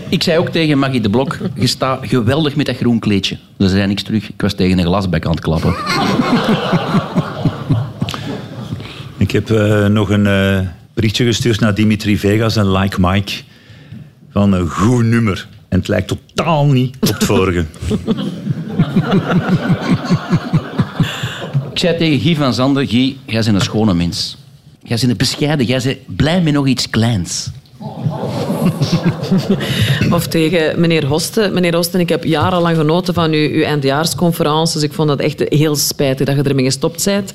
Ik 0.10 0.24
zei 0.24 0.38
ook 0.38 0.50
tegen 0.50 0.80
Maggie 0.80 1.02
de 1.02 1.10
Blok, 1.10 1.38
je 1.56 1.68
staat 1.68 2.08
geweldig 2.08 2.56
met 2.56 2.66
dat 2.66 2.76
groen 2.76 3.00
kleedje. 3.00 3.38
Ze 3.60 3.68
zei 3.68 3.88
niks 3.88 4.04
terug. 4.04 4.30
Ik 4.30 4.42
was 4.42 4.54
tegen 4.54 4.78
een 4.78 4.86
glasbek 4.86 5.26
aan 5.26 5.32
het 5.32 5.40
klappen. 5.40 5.76
Ik 9.18 9.32
heb 9.32 9.50
eh, 9.52 9.86
nog 9.86 10.10
een 10.10 10.28
eh, 10.28 10.60
berichtje 10.94 11.26
gestuurd 11.26 11.60
naar 11.60 11.76
Dimitri 11.76 12.18
Vegas 12.18 12.56
en 12.56 12.72
Like 12.72 12.98
Mike. 13.00 13.34
Van 14.34 14.54
een 14.54 14.70
goed 14.70 15.04
nummer. 15.04 15.48
En 15.70 15.80
het 15.80 15.88
lijkt 15.88 16.08
totaal 16.08 16.66
niet 16.66 16.96
op 17.00 17.08
het 17.08 17.24
vorige. 17.24 17.66
Ik 21.72 21.80
zei 21.80 21.98
tegen 21.98 22.20
Guy 22.20 22.36
van 22.36 22.54
Zanden, 22.54 22.88
Guy, 22.88 23.18
jij 23.25 23.42
bent 23.44 23.56
een 23.56 23.62
schone 23.62 23.94
mens. 23.94 24.38
Jij 24.84 24.98
bent 24.98 25.12
een 25.12 25.18
bescheiden, 25.18 25.66
jij 25.66 25.82
bent 25.84 26.16
blij 26.16 26.42
met 26.42 26.54
nog 26.54 26.68
iets 26.68 26.90
kleins. 26.90 27.50
Of 30.12 30.28
tegen 30.28 30.80
meneer 30.80 31.06
Hosten. 31.06 31.54
Meneer 31.54 31.75
Hosten, 31.75 32.00
ik 32.00 32.10
heb 32.10 32.24
jarenlang 32.24 32.78
genoten 32.78 33.13
van 33.13 33.32
uw, 33.32 33.50
uw 33.50 33.63
eindjaarsconferences. 33.63 34.84
Ik 34.84 34.94
vond 34.94 35.08
dat 35.08 35.20
echt 35.20 35.44
heel 35.48 35.75
spijtig 35.75 36.25
dat 36.25 36.36
je 36.36 36.44
ermee 36.44 36.66
gestopt 36.66 37.06
bent. 37.06 37.34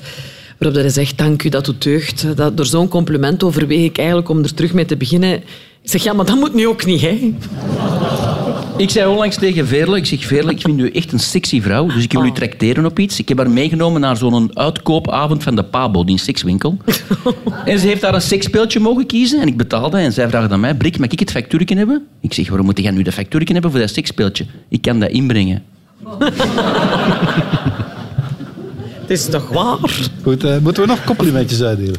Waarop 0.59 0.81
hij 0.81 0.89
zegt, 0.89 1.17
dank 1.17 1.43
u, 1.43 1.49
dat 1.49 1.65
doet 1.65 1.83
deugd. 1.83 2.37
Dat, 2.37 2.57
door 2.57 2.65
zo'n 2.65 2.87
compliment 2.87 3.43
overweeg 3.43 3.83
ik 3.83 3.97
eigenlijk 3.97 4.29
om 4.29 4.43
er 4.43 4.53
terug 4.53 4.73
mee 4.73 4.85
te 4.85 4.97
beginnen. 4.97 5.33
Ik 5.81 5.89
zeg, 5.89 6.03
ja, 6.03 6.13
maar 6.13 6.25
dat 6.25 6.35
moet 6.35 6.53
nu 6.53 6.67
ook 6.67 6.85
niet, 6.85 7.01
hè? 7.01 7.33
Ik 8.77 8.89
zei 8.89 9.09
onlangs 9.09 9.37
tegen 9.37 9.67
Veerle, 9.67 9.97
ik 9.97 10.05
zeg 10.05 10.25
Veerle, 10.25 10.51
ik 10.51 10.61
vind 10.61 10.79
u 10.79 10.89
echt 10.89 11.11
een 11.11 11.19
sexy 11.19 11.61
vrouw, 11.61 11.85
dus 11.85 12.03
ik 12.03 12.11
wil 12.11 12.25
u 12.25 12.31
tracteren 12.31 12.85
op 12.85 12.99
iets. 12.99 13.19
Ik 13.19 13.29
heb 13.29 13.37
haar 13.37 13.49
meegenomen 13.49 14.01
naar 14.01 14.17
zo'n 14.17 14.57
uitkoopavond 14.57 15.43
van 15.43 15.55
de 15.55 15.63
Pabo, 15.63 16.03
die 16.03 16.17
sekswinkel. 16.17 16.77
en 17.65 17.79
ze 17.79 17.87
heeft 17.87 18.01
daar 18.01 18.13
een 18.13 18.21
seksspeeltje 18.21 18.79
mogen 18.79 19.05
kiezen 19.05 19.41
en 19.41 19.47
ik 19.47 19.57
betaalde 19.57 19.97
en 19.97 20.13
zij 20.13 20.29
vraagt 20.29 20.51
aan 20.51 20.59
mij, 20.59 20.75
Brik, 20.75 20.99
mag 20.99 21.09
ik 21.09 21.19
het 21.19 21.31
factuurtje 21.31 21.75
hebben? 21.75 22.07
Ik 22.21 22.33
zeg, 22.33 22.47
waarom 22.47 22.65
moet 22.65 22.79
jij 22.79 22.91
nu 22.91 23.01
dat 23.01 23.13
factuurtje 23.13 23.53
hebben 23.53 23.71
voor 23.71 23.79
dat 23.79 23.89
seksspeeltje? 23.89 24.45
Ik 24.69 24.81
kan 24.81 24.99
dat 24.99 25.09
inbrengen. 25.09 25.63
Het 29.09 29.17
is 29.17 29.25
toch 29.25 29.49
waar? 29.49 29.77
Goed, 30.23 30.43
eh, 30.43 30.57
moeten 30.57 30.83
we 30.83 30.89
nog 30.89 31.03
complimentjes 31.03 31.61
uitdelen? 31.61 31.95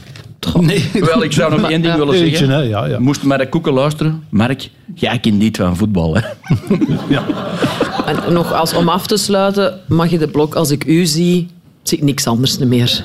Nee. 0.60 0.90
Wel, 0.92 1.22
ik 1.22 1.32
zou 1.32 1.60
nog 1.60 1.70
één 1.70 1.82
ding 1.82 1.94
willen 1.96 2.14
Eentje, 2.14 2.36
zeggen. 2.36 2.48
hè? 2.50 2.62
Ja, 2.62 2.86
ja. 2.86 2.98
Moest 2.98 3.22
Mark 3.22 3.50
Koeken 3.50 3.72
luisteren? 3.72 4.24
Mark, 4.28 4.70
jij 4.94 5.18
kent 5.18 5.38
niet 5.38 5.56
van 5.56 5.76
voetbal, 5.76 6.16
hè? 6.16 6.20
En 8.06 8.32
nog 8.32 8.52
als 8.52 8.74
om 8.74 8.88
af 8.88 9.06
te 9.06 9.16
sluiten, 9.16 9.80
mag 9.88 10.10
je 10.10 10.18
de 10.18 10.28
blok, 10.28 10.54
als 10.54 10.70
ik 10.70 10.84
u 10.84 11.06
zie, 11.06 11.48
zie 11.82 11.98
ik 11.98 12.04
niks 12.04 12.26
anders 12.26 12.58
meer. 12.58 13.04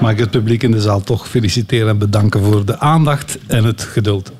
Mag 0.00 0.10
ik 0.10 0.18
het 0.18 0.30
publiek 0.30 0.62
in 0.62 0.70
de 0.70 0.80
zaal 0.80 1.00
toch 1.00 1.28
feliciteren 1.28 1.88
en 1.88 1.98
bedanken 1.98 2.42
voor 2.44 2.64
de 2.64 2.78
aandacht 2.78 3.38
en 3.46 3.64
het 3.64 3.82
geduld. 3.82 4.32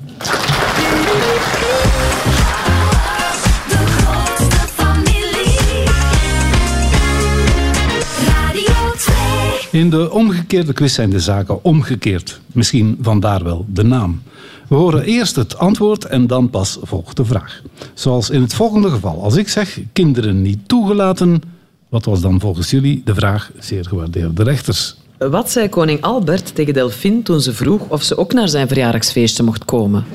In 9.75 9.89
de 9.89 10.11
omgekeerde 10.11 10.73
quiz 10.73 10.93
zijn 10.93 11.09
de 11.09 11.19
zaken 11.19 11.63
omgekeerd. 11.63 12.41
Misschien 12.47 12.97
vandaar 13.01 13.43
wel 13.43 13.65
de 13.69 13.83
naam. 13.83 14.21
We 14.67 14.75
horen 14.75 15.03
eerst 15.03 15.35
het 15.35 15.57
antwoord 15.57 16.05
en 16.05 16.27
dan 16.27 16.49
pas 16.49 16.77
volgt 16.81 17.17
de 17.17 17.25
vraag. 17.25 17.61
Zoals 17.93 18.29
in 18.29 18.41
het 18.41 18.53
volgende 18.53 18.89
geval. 18.89 19.23
Als 19.23 19.35
ik 19.35 19.49
zeg 19.49 19.79
kinderen 19.93 20.41
niet 20.41 20.67
toegelaten, 20.67 21.41
wat 21.89 22.05
was 22.05 22.21
dan 22.21 22.39
volgens 22.39 22.69
jullie 22.69 23.01
de 23.05 23.15
vraag, 23.15 23.51
zeer 23.59 23.85
gewaardeerde 23.85 24.43
rechters? 24.43 24.95
Wat 25.17 25.51
zei 25.51 25.69
koning 25.69 26.01
Albert 26.01 26.55
tegen 26.55 26.73
Delphine 26.73 27.21
toen 27.21 27.41
ze 27.41 27.53
vroeg 27.53 27.81
of 27.87 28.03
ze 28.03 28.17
ook 28.17 28.33
naar 28.33 28.49
zijn 28.49 28.67
verjaardagsfeestje 28.67 29.43
mocht 29.43 29.65
komen? 29.65 30.05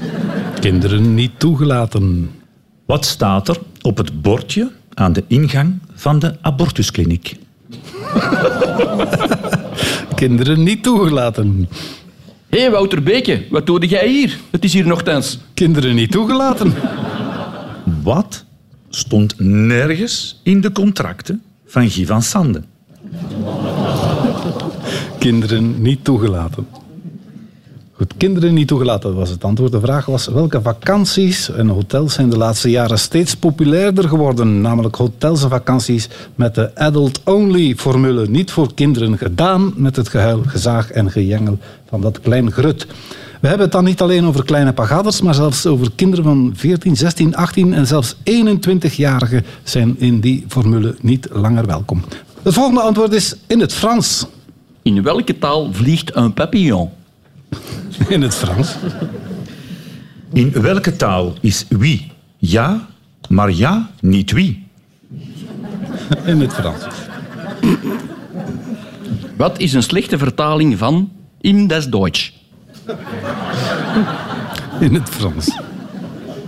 Kinderen 0.61 1.15
niet 1.15 1.33
toegelaten. 1.39 2.31
Wat 2.87 3.05
staat 3.05 3.49
er 3.49 3.59
op 3.83 3.97
het 3.97 4.23
bordje 4.23 4.71
aan 4.95 5.13
de 5.13 5.25
ingang 5.27 5.79
van 5.95 6.19
de 6.19 6.37
abortuskliniek? 6.41 7.39
Kinderen 10.15 10.63
niet 10.63 10.83
toegelaten. 10.83 11.69
Hé, 12.49 12.61
hey, 12.61 12.71
Wouter 12.71 13.03
Beke, 13.03 13.45
wat 13.51 13.67
doe 13.67 13.87
jij 13.87 14.09
hier? 14.09 14.39
Het 14.51 14.65
is 14.65 14.73
hier 14.73 14.87
nogthans. 14.87 15.39
Kinderen 15.55 15.95
niet 15.95 16.11
toegelaten. 16.11 16.75
Wat 18.03 18.45
stond 18.89 19.35
nergens 19.39 20.41
in 20.43 20.61
de 20.61 20.73
contracten 20.73 21.43
van 21.67 21.91
Guy 21.91 22.07
van 22.07 22.23
Sande? 22.23 22.63
Kinderen 25.19 25.83
niet 25.83 26.05
toegelaten. 26.05 26.67
Goed, 28.01 28.15
kinderen 28.17 28.55
niet 28.55 28.69
toegelaten 28.69 29.15
was 29.15 29.31
het 29.31 29.45
antwoord. 29.45 29.73
De 29.73 29.81
vraag 29.81 30.07
was 30.07 30.27
welke 30.27 30.63
vakanties 30.63 31.51
en 31.51 31.69
hotels 31.69 32.15
zijn 32.15 32.31
de 32.31 32.37
laatste 32.37 32.71
jaren 32.71 32.99
steeds 32.99 33.37
populairder 33.37 34.09
geworden. 34.09 34.61
Namelijk 34.61 34.95
hotels 34.95 35.43
en 35.43 35.49
vakanties 35.49 36.09
met 36.35 36.55
de 36.55 36.77
adult-only 36.77 37.75
formule. 37.77 38.29
Niet 38.29 38.51
voor 38.51 38.75
kinderen 38.75 39.19
gedaan 39.19 39.73
met 39.77 39.97
het 39.97 40.09
gehuil, 40.09 40.43
gezaag 40.47 40.91
en 40.91 41.11
gejengel 41.11 41.59
van 41.89 42.01
dat 42.01 42.21
klein 42.21 42.53
grut. 42.53 42.87
We 43.41 43.49
hebben 43.49 43.67
het 43.67 43.73
dan 43.73 43.85
niet 43.85 44.01
alleen 44.01 44.27
over 44.27 44.45
kleine 44.45 44.73
pagaders, 44.73 45.23
maar 45.23 45.35
zelfs 45.35 45.67
over 45.67 45.91
kinderen 45.95 46.25
van 46.25 46.53
14, 46.55 46.97
16, 46.97 47.37
18 47.37 47.75
en 47.75 47.87
zelfs 47.87 48.15
21-jarigen 48.15 49.45
zijn 49.63 49.95
in 49.99 50.21
die 50.21 50.45
formule 50.49 50.97
niet 51.01 51.29
langer 51.33 51.67
welkom. 51.67 52.05
Het 52.43 52.55
volgende 52.55 52.81
antwoord 52.81 53.13
is 53.13 53.37
in 53.47 53.61
het 53.61 53.73
Frans. 53.73 54.27
In 54.83 55.03
welke 55.03 55.39
taal 55.39 55.69
vliegt 55.73 56.17
een 56.17 56.35
papillon? 56.35 56.91
In 58.09 58.23
het 58.23 58.35
Frans. 58.35 58.77
In 60.33 60.51
welke 60.53 60.97
taal 60.97 61.35
is 61.41 61.65
wie 61.69 62.13
ja, 62.39 62.89
maar 63.29 63.51
ja 63.51 63.91
niet 64.01 64.33
wie? 64.33 64.67
In 66.25 66.41
het 66.41 66.53
Frans. 66.53 66.85
Wat 69.37 69.59
is 69.59 69.73
een 69.73 69.83
slechte 69.83 70.19
vertaling 70.19 70.79
van 70.79 71.13
in 71.41 71.67
des 71.67 71.89
Deutsch? 71.89 72.31
In 74.81 74.95
het 74.95 75.09
Frans. 75.09 75.59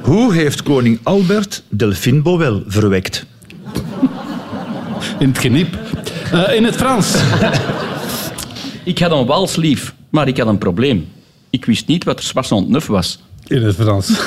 Hoe 0.00 0.34
heeft 0.34 0.62
koning 0.62 0.98
Albert 1.02 1.62
Delphine 1.68 2.22
Bowel 2.22 2.62
verwekt? 2.66 3.26
In 5.18 5.28
het 5.28 5.38
geniep. 5.38 5.78
Eh, 6.32 6.54
in 6.54 6.64
het 6.64 6.76
Frans. 6.76 7.14
Ik 8.84 8.98
had 8.98 9.10
een 9.10 9.26
wals 9.26 9.56
lief, 9.56 9.94
maar 10.10 10.28
ik 10.28 10.38
had 10.38 10.46
een 10.46 10.58
probleem. 10.58 11.08
Ik 11.52 11.64
wist 11.64 11.86
niet 11.86 12.04
wat 12.04 12.18
er 12.18 12.30
69 12.34 12.86
was. 12.86 13.18
In 13.46 13.62
het 13.62 13.74
Frans. 13.74 14.20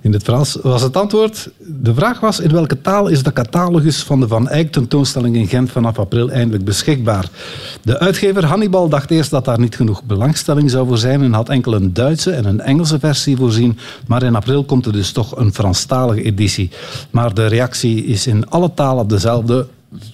In 0.00 0.12
het 0.12 0.22
Frans 0.22 0.58
was 0.62 0.82
het 0.82 0.96
antwoord. 0.96 1.50
De 1.58 1.94
vraag 1.94 2.20
was: 2.20 2.40
in 2.40 2.50
welke 2.50 2.80
taal 2.80 3.08
is 3.08 3.22
de 3.22 3.32
catalogus 3.32 4.02
van 4.02 4.20
de 4.20 4.28
Van 4.28 4.48
Eyck 4.48 4.72
tentoonstelling 4.72 5.36
in 5.36 5.46
Gent 5.46 5.70
vanaf 5.70 5.98
april 5.98 6.30
eindelijk 6.30 6.64
beschikbaar? 6.64 7.28
De 7.82 7.98
uitgever 7.98 8.44
Hannibal 8.44 8.88
dacht 8.88 9.10
eerst 9.10 9.30
dat 9.30 9.44
daar 9.44 9.58
niet 9.60 9.76
genoeg 9.76 10.02
belangstelling 10.02 10.70
zou 10.70 10.86
voor 10.86 10.98
zijn 10.98 11.22
en 11.22 11.32
had 11.32 11.48
enkel 11.48 11.74
een 11.74 11.92
Duitse 11.92 12.30
en 12.30 12.44
een 12.44 12.60
Engelse 12.60 12.98
versie 12.98 13.36
voorzien. 13.36 13.78
Maar 14.06 14.22
in 14.22 14.34
april 14.34 14.64
komt 14.64 14.86
er 14.86 14.92
dus 14.92 15.12
toch 15.12 15.36
een 15.36 15.54
Franstalige 15.54 16.22
editie. 16.22 16.70
Maar 17.10 17.34
de 17.34 17.46
reactie 17.46 18.04
is 18.04 18.26
in 18.26 18.48
alle 18.48 18.70
talen 18.74 19.08
dezelfde. 19.08 19.66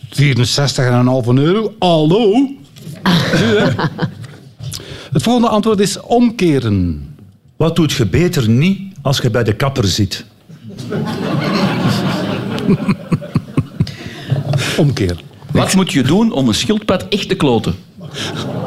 64,5 0.09 0.23
euro. 1.35 1.73
Hallo? 1.79 2.49
Het 5.13 5.23
volgende 5.23 5.49
antwoord 5.49 5.81
is 5.81 6.01
omkeren. 6.01 7.09
Wat 7.57 7.77
doet 7.77 7.93
je 7.93 8.07
beter 8.07 8.49
niet 8.49 8.81
als 9.03 9.19
je 9.19 9.31
bij 9.31 9.45
de 9.45 9.53
kapper 9.53 9.85
zit? 9.85 10.25
Omkeren. 14.77 15.19
Wat 15.53 15.75
moet 15.75 15.93
je 15.93 16.03
doen 16.03 16.33
om 16.33 16.49
een 16.49 16.55
schildpad 16.55 17.09
echt 17.09 17.29
te 17.29 17.35
kloten? 17.35 17.75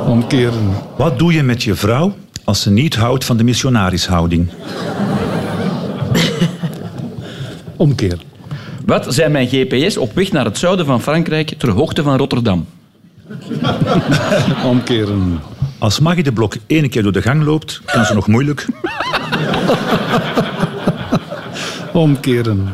Omkeren. 0.07 0.69
Wat 0.97 1.19
doe 1.19 1.33
je 1.33 1.43
met 1.43 1.63
je 1.63 1.75
vrouw 1.75 2.15
als 2.43 2.61
ze 2.61 2.71
niet 2.71 2.95
houdt 2.95 3.25
van 3.25 3.37
de 3.37 3.43
missionarishouding? 3.43 4.49
Omkeer. 7.75 8.17
Wat 8.85 9.13
zijn 9.13 9.31
mijn 9.31 9.47
GPS 9.47 9.97
op 9.97 10.13
weg 10.13 10.31
naar 10.31 10.45
het 10.45 10.57
zuiden 10.57 10.85
van 10.85 11.01
Frankrijk 11.01 11.53
ter 11.57 11.69
hoogte 11.69 12.03
van 12.03 12.17
Rotterdam? 12.17 12.65
Omkeren. 14.71 15.39
Als 15.83 15.99
Maggie 15.99 16.23
de 16.23 16.31
Blok 16.31 16.55
één 16.67 16.89
keer 16.89 17.03
door 17.03 17.11
de 17.11 17.21
gang 17.21 17.43
loopt, 17.43 17.81
kan 17.85 18.05
ze 18.05 18.13
nog 18.13 18.27
moeilijk. 18.27 18.67
Omkeren. 21.93 22.67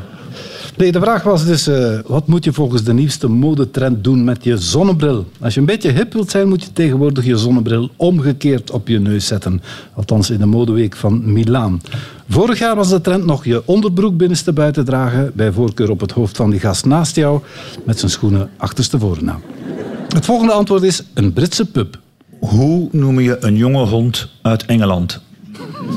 Nee, 0.77 0.91
de 0.91 0.99
vraag 0.99 1.23
was 1.23 1.45
dus, 1.45 1.67
eh, 1.67 1.99
wat 2.05 2.27
moet 2.27 2.43
je 2.43 2.53
volgens 2.53 2.83
de 2.83 2.93
nieuwste 2.93 3.27
modetrend 3.27 4.03
doen 4.03 4.23
met 4.23 4.43
je 4.43 4.57
zonnebril? 4.57 5.25
Als 5.39 5.53
je 5.53 5.59
een 5.59 5.65
beetje 5.65 5.91
hip 5.91 6.13
wilt 6.13 6.31
zijn, 6.31 6.47
moet 6.47 6.63
je 6.63 6.73
tegenwoordig 6.73 7.25
je 7.25 7.37
zonnebril 7.37 7.89
omgekeerd 7.95 8.71
op 8.71 8.87
je 8.87 8.99
neus 8.99 9.27
zetten. 9.27 9.61
Althans 9.93 10.29
in 10.29 10.39
de 10.39 10.45
modeweek 10.45 10.95
van 10.95 11.33
Milaan. 11.33 11.81
Vorig 12.27 12.59
jaar 12.59 12.75
was 12.75 12.89
de 12.89 13.01
trend 13.01 13.25
nog 13.25 13.45
je 13.45 13.61
onderbroek 13.65 14.17
binnenste 14.17 14.53
buiten 14.53 14.85
dragen, 14.85 15.31
bij 15.35 15.51
voorkeur 15.51 15.89
op 15.89 15.99
het 15.99 16.11
hoofd 16.11 16.37
van 16.37 16.49
die 16.49 16.59
gast 16.59 16.85
naast 16.85 17.15
jou, 17.15 17.41
met 17.85 17.99
zijn 17.99 18.11
schoenen 18.11 18.49
achterstevoren 18.57 19.29
aan. 19.31 19.41
Het 20.07 20.25
volgende 20.25 20.53
antwoord 20.53 20.83
is 20.83 21.03
een 21.13 21.33
Britse 21.33 21.65
pub. 21.65 21.97
Hoe 22.39 22.87
noem 22.91 23.19
je 23.19 23.37
een 23.39 23.55
jonge 23.55 23.85
hond 23.85 24.29
uit 24.41 24.65
Engeland? 24.65 25.21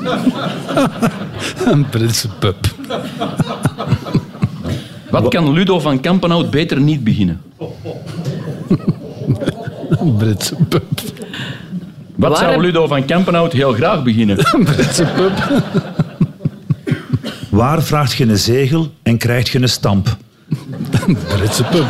Een 1.65 1.89
Britse 1.89 2.29
pub. 2.29 2.57
Wat 5.11 5.29
kan 5.29 5.53
Ludo 5.53 5.81
van 5.81 6.01
Kampenhout 6.01 6.51
beter 6.51 6.81
niet 6.81 7.05
beginnen? 7.05 7.43
Een 9.89 10.17
Britse 10.17 10.55
pub. 10.69 10.83
Wat 12.15 12.31
Waar 12.31 12.39
zou 12.39 12.61
Ludo 12.61 12.87
van 12.87 13.05
Kampenhout 13.05 13.53
heel 13.53 13.73
graag 13.73 14.03
beginnen? 14.03 14.39
Een 14.55 14.65
Britse 14.65 15.05
pub. 15.15 15.63
Waar 17.49 17.83
vraagt 17.83 18.13
je 18.13 18.25
een 18.25 18.39
zegel 18.39 18.93
en 19.03 19.19
krijgt 19.19 19.49
je 19.49 19.61
een 19.61 19.69
stamp? 19.69 20.17
Britse 21.29 21.65
pub. 21.65 21.87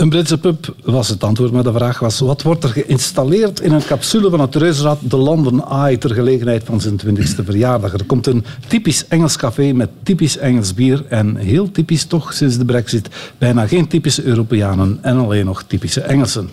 Een 0.00 0.08
Britse 0.08 0.38
pub 0.38 0.74
was 0.84 1.08
het 1.08 1.24
antwoord, 1.24 1.52
maar 1.52 1.62
de 1.62 1.72
vraag 1.72 1.98
was... 1.98 2.18
wat 2.18 2.42
wordt 2.42 2.64
er 2.64 2.70
geïnstalleerd 2.70 3.60
in 3.60 3.72
een 3.72 3.84
capsule 3.84 4.30
van 4.30 4.40
het 4.40 4.54
reuzenrad 4.54 4.98
de 5.02 5.16
London 5.16 5.64
Eye... 5.68 5.98
ter 5.98 6.14
gelegenheid 6.14 6.64
van 6.64 6.80
zijn 6.80 7.00
20e 7.06 7.44
verjaardag? 7.44 7.92
Er 7.92 8.04
komt 8.04 8.26
een 8.26 8.44
typisch 8.68 9.08
Engels 9.08 9.36
café 9.36 9.72
met 9.72 9.90
typisch 10.02 10.36
Engels 10.36 10.74
bier... 10.74 11.04
en 11.08 11.36
heel 11.36 11.70
typisch 11.70 12.04
toch 12.04 12.32
sinds 12.32 12.58
de 12.58 12.64
brexit... 12.64 13.08
bijna 13.38 13.66
geen 13.66 13.88
typische 13.88 14.22
Europeanen 14.22 14.98
en 15.02 15.16
alleen 15.16 15.44
nog 15.44 15.62
typische 15.62 16.00
Engelsen. 16.00 16.50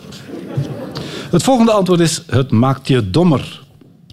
Het 1.29 1.43
volgende 1.43 1.71
antwoord 1.71 1.99
is... 1.99 2.23
het 2.25 2.51
maakt 2.51 2.87
je 2.87 3.09
dommer. 3.09 3.63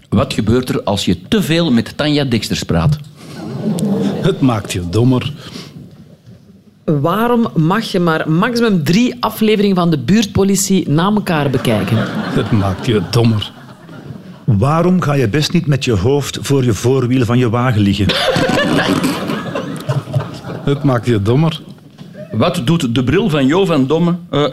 Wat 0.09 0.33
gebeurt 0.33 0.69
er 0.69 0.83
als 0.83 1.05
je 1.05 1.27
te 1.27 1.41
veel 1.41 1.71
met 1.71 1.97
Tanja 1.97 2.23
Dexters 2.23 2.63
praat? 2.63 2.97
Het 4.21 4.41
maakt 4.41 4.73
je 4.73 4.89
dommer. 4.89 5.33
Waarom 6.85 7.47
mag 7.55 7.83
je 7.83 7.99
maar 7.99 8.29
maximum 8.31 8.83
drie 8.83 9.15
afleveringen 9.19 9.75
van 9.75 9.89
de 9.89 9.97
buurtpolitie 9.99 10.89
na 10.89 11.03
elkaar 11.15 11.49
bekijken? 11.49 11.97
Het 12.09 12.51
maakt 12.51 12.85
je 12.85 13.01
dommer. 13.11 13.51
Waarom 14.43 15.01
ga 15.01 15.13
je 15.13 15.27
best 15.29 15.53
niet 15.53 15.65
met 15.67 15.85
je 15.85 15.91
hoofd 15.93 16.37
voor 16.41 16.63
je 16.63 16.73
voorwiel 16.73 17.25
van 17.25 17.37
je 17.37 17.49
wagen 17.49 17.81
liggen? 17.81 18.05
Het 20.63 20.83
maakt 20.83 21.05
je 21.05 21.21
dommer. 21.21 21.61
Wat 22.31 22.61
doet 22.65 22.95
de 22.95 23.03
bril 23.03 23.29
van 23.29 23.45
Jo 23.47 23.65
van 23.65 23.87
Domme? 23.87 24.15
Eh, 24.29 24.39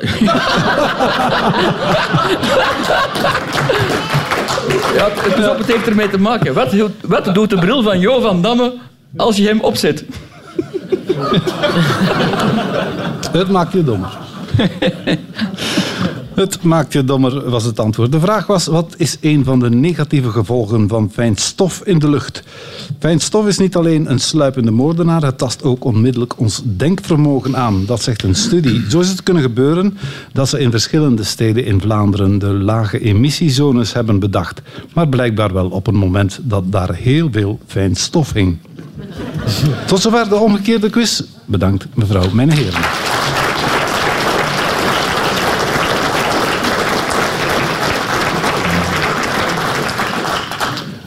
ja, 4.96 5.08
het, 5.10 5.36
is 5.38 5.48
op, 5.48 5.58
het 5.58 5.66
heeft 5.66 5.86
ermee 5.86 6.08
te 6.08 6.18
maken. 6.18 6.54
Wat, 6.54 6.70
doet- 6.70 6.90
wat 7.02 7.34
doet 7.34 7.50
de 7.50 7.56
bril 7.58 7.82
van 7.82 7.98
Jo 8.00 8.20
van 8.20 8.42
Damme 8.42 8.72
als 9.16 9.36
je 9.36 9.46
hem 9.46 9.60
opzet? 9.60 10.04
Het 13.38 13.50
maakt 13.50 13.72
je 13.72 13.84
dommer. 13.84 14.18
Het 16.34 16.62
maakt 16.62 16.92
je 16.92 17.04
dommer, 17.04 17.50
was 17.50 17.64
het 17.64 17.80
antwoord. 17.80 18.12
De 18.12 18.20
vraag 18.20 18.46
was, 18.46 18.66
wat 18.66 18.94
is 18.96 19.16
een 19.20 19.44
van 19.44 19.58
de 19.58 19.70
negatieve 19.70 20.30
gevolgen 20.30 20.88
van 20.88 21.11
fijn 21.12 21.37
stof 21.37 21.82
in 21.84 21.99
de 21.99 22.11
lucht? 22.11 22.42
Fijn 22.99 23.20
stof 23.20 23.46
is 23.46 23.58
niet 23.58 23.76
alleen 23.76 24.11
een 24.11 24.18
sluipende 24.18 24.70
moordenaar, 24.70 25.22
het 25.22 25.38
tast 25.38 25.62
ook 25.62 25.84
onmiddellijk 25.84 26.38
ons 26.38 26.62
denkvermogen 26.64 27.56
aan. 27.56 27.84
Dat 27.87 28.02
zegt 28.02 28.22
een 28.22 28.34
studie. 28.34 28.90
Zo 28.90 29.00
is 29.00 29.08
het 29.08 29.23
kunnen 29.23 29.43
gebeuren 29.43 29.99
dat 30.32 30.49
ze 30.49 30.58
in 30.58 30.71
verschillende 30.71 31.25
steden 31.25 31.64
in 31.64 31.80
Vlaanderen 31.80 32.38
de 32.38 32.52
lage 32.52 33.00
emissiezones 33.00 33.93
hebben 33.93 34.19
bedacht. 34.19 34.62
Maar 34.95 35.08
blijkbaar 35.08 35.52
wel 35.52 35.69
op 35.69 35.86
een 35.86 35.97
moment 35.97 36.38
dat 36.43 36.73
daar 36.73 36.95
heel 36.95 37.28
veel 37.32 37.58
fijn 37.67 37.95
stof 37.95 38.32
hing. 38.32 38.58
Tot 39.87 40.00
zover 40.00 40.28
de 40.28 40.37
omgekeerde 40.37 40.91
quiz. 40.91 41.23
Bedankt, 41.45 41.87
mevrouw, 41.95 42.31
mijn 42.33 42.50
heren. 42.50 42.81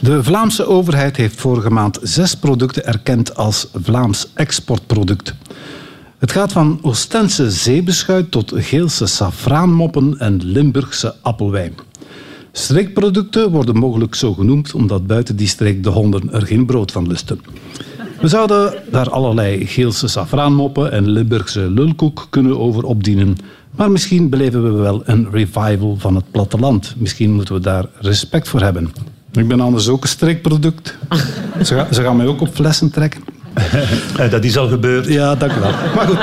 De 0.00 0.24
Vlaamse 0.24 0.66
overheid 0.66 1.16
heeft 1.16 1.40
vorige 1.40 1.70
maand 1.70 1.98
zes 2.02 2.36
producten 2.36 2.86
erkend 2.86 3.36
als 3.36 3.68
Vlaams 3.82 4.28
exportproduct. 4.34 5.34
Het 6.18 6.32
gaat 6.32 6.52
van 6.52 6.78
Oostense 6.82 7.50
zeebeschuit 7.50 8.30
tot 8.30 8.52
Geelse 8.54 9.06
safraanmoppen 9.06 10.18
en 10.18 10.40
Limburgse 10.44 11.14
appelwijn. 11.22 11.74
Streekproducten 12.52 13.50
worden 13.50 13.76
mogelijk 13.76 14.14
zo 14.14 14.32
genoemd 14.32 14.74
omdat 14.74 15.06
buiten 15.06 15.36
die 15.36 15.48
streek 15.48 15.82
de 15.82 15.90
honden 15.90 16.32
er 16.32 16.46
geen 16.46 16.66
brood 16.66 16.92
van 16.92 17.06
lusten. 17.06 17.40
We 18.20 18.28
zouden 18.28 18.74
daar 18.90 19.10
allerlei 19.10 19.66
Geelse 19.66 20.08
safraanmoppen 20.08 20.92
en 20.92 21.08
Limburgse 21.10 21.70
lulkoek 21.70 22.26
kunnen 22.30 22.58
over 22.58 22.84
opdienen. 22.84 23.36
Maar 23.70 23.90
misschien 23.90 24.28
beleven 24.28 24.62
we 24.62 24.70
wel 24.82 25.02
een 25.04 25.28
revival 25.30 25.96
van 25.98 26.14
het 26.14 26.30
platteland. 26.30 26.94
Misschien 26.96 27.32
moeten 27.32 27.54
we 27.54 27.60
daar 27.60 27.84
respect 28.00 28.48
voor 28.48 28.60
hebben. 28.60 28.92
Ik 29.32 29.48
ben 29.48 29.60
anders 29.60 29.88
ook 29.88 30.02
een 30.02 30.08
streekproduct. 30.08 30.96
Ze, 31.62 31.74
gaan- 31.74 31.94
ze 31.94 32.02
gaan 32.02 32.16
mij 32.16 32.26
ook 32.26 32.40
op 32.40 32.54
flessen 32.54 32.90
trekken. 32.90 33.20
Eh, 34.16 34.30
Dat 34.30 34.44
is 34.44 34.56
al 34.56 34.68
gebeurd. 34.68 35.06
Ja, 35.06 35.34
dank 35.34 35.52
u 35.52 35.60
wel. 35.60 35.70
Maar 35.70 36.06
goed, 36.06 36.18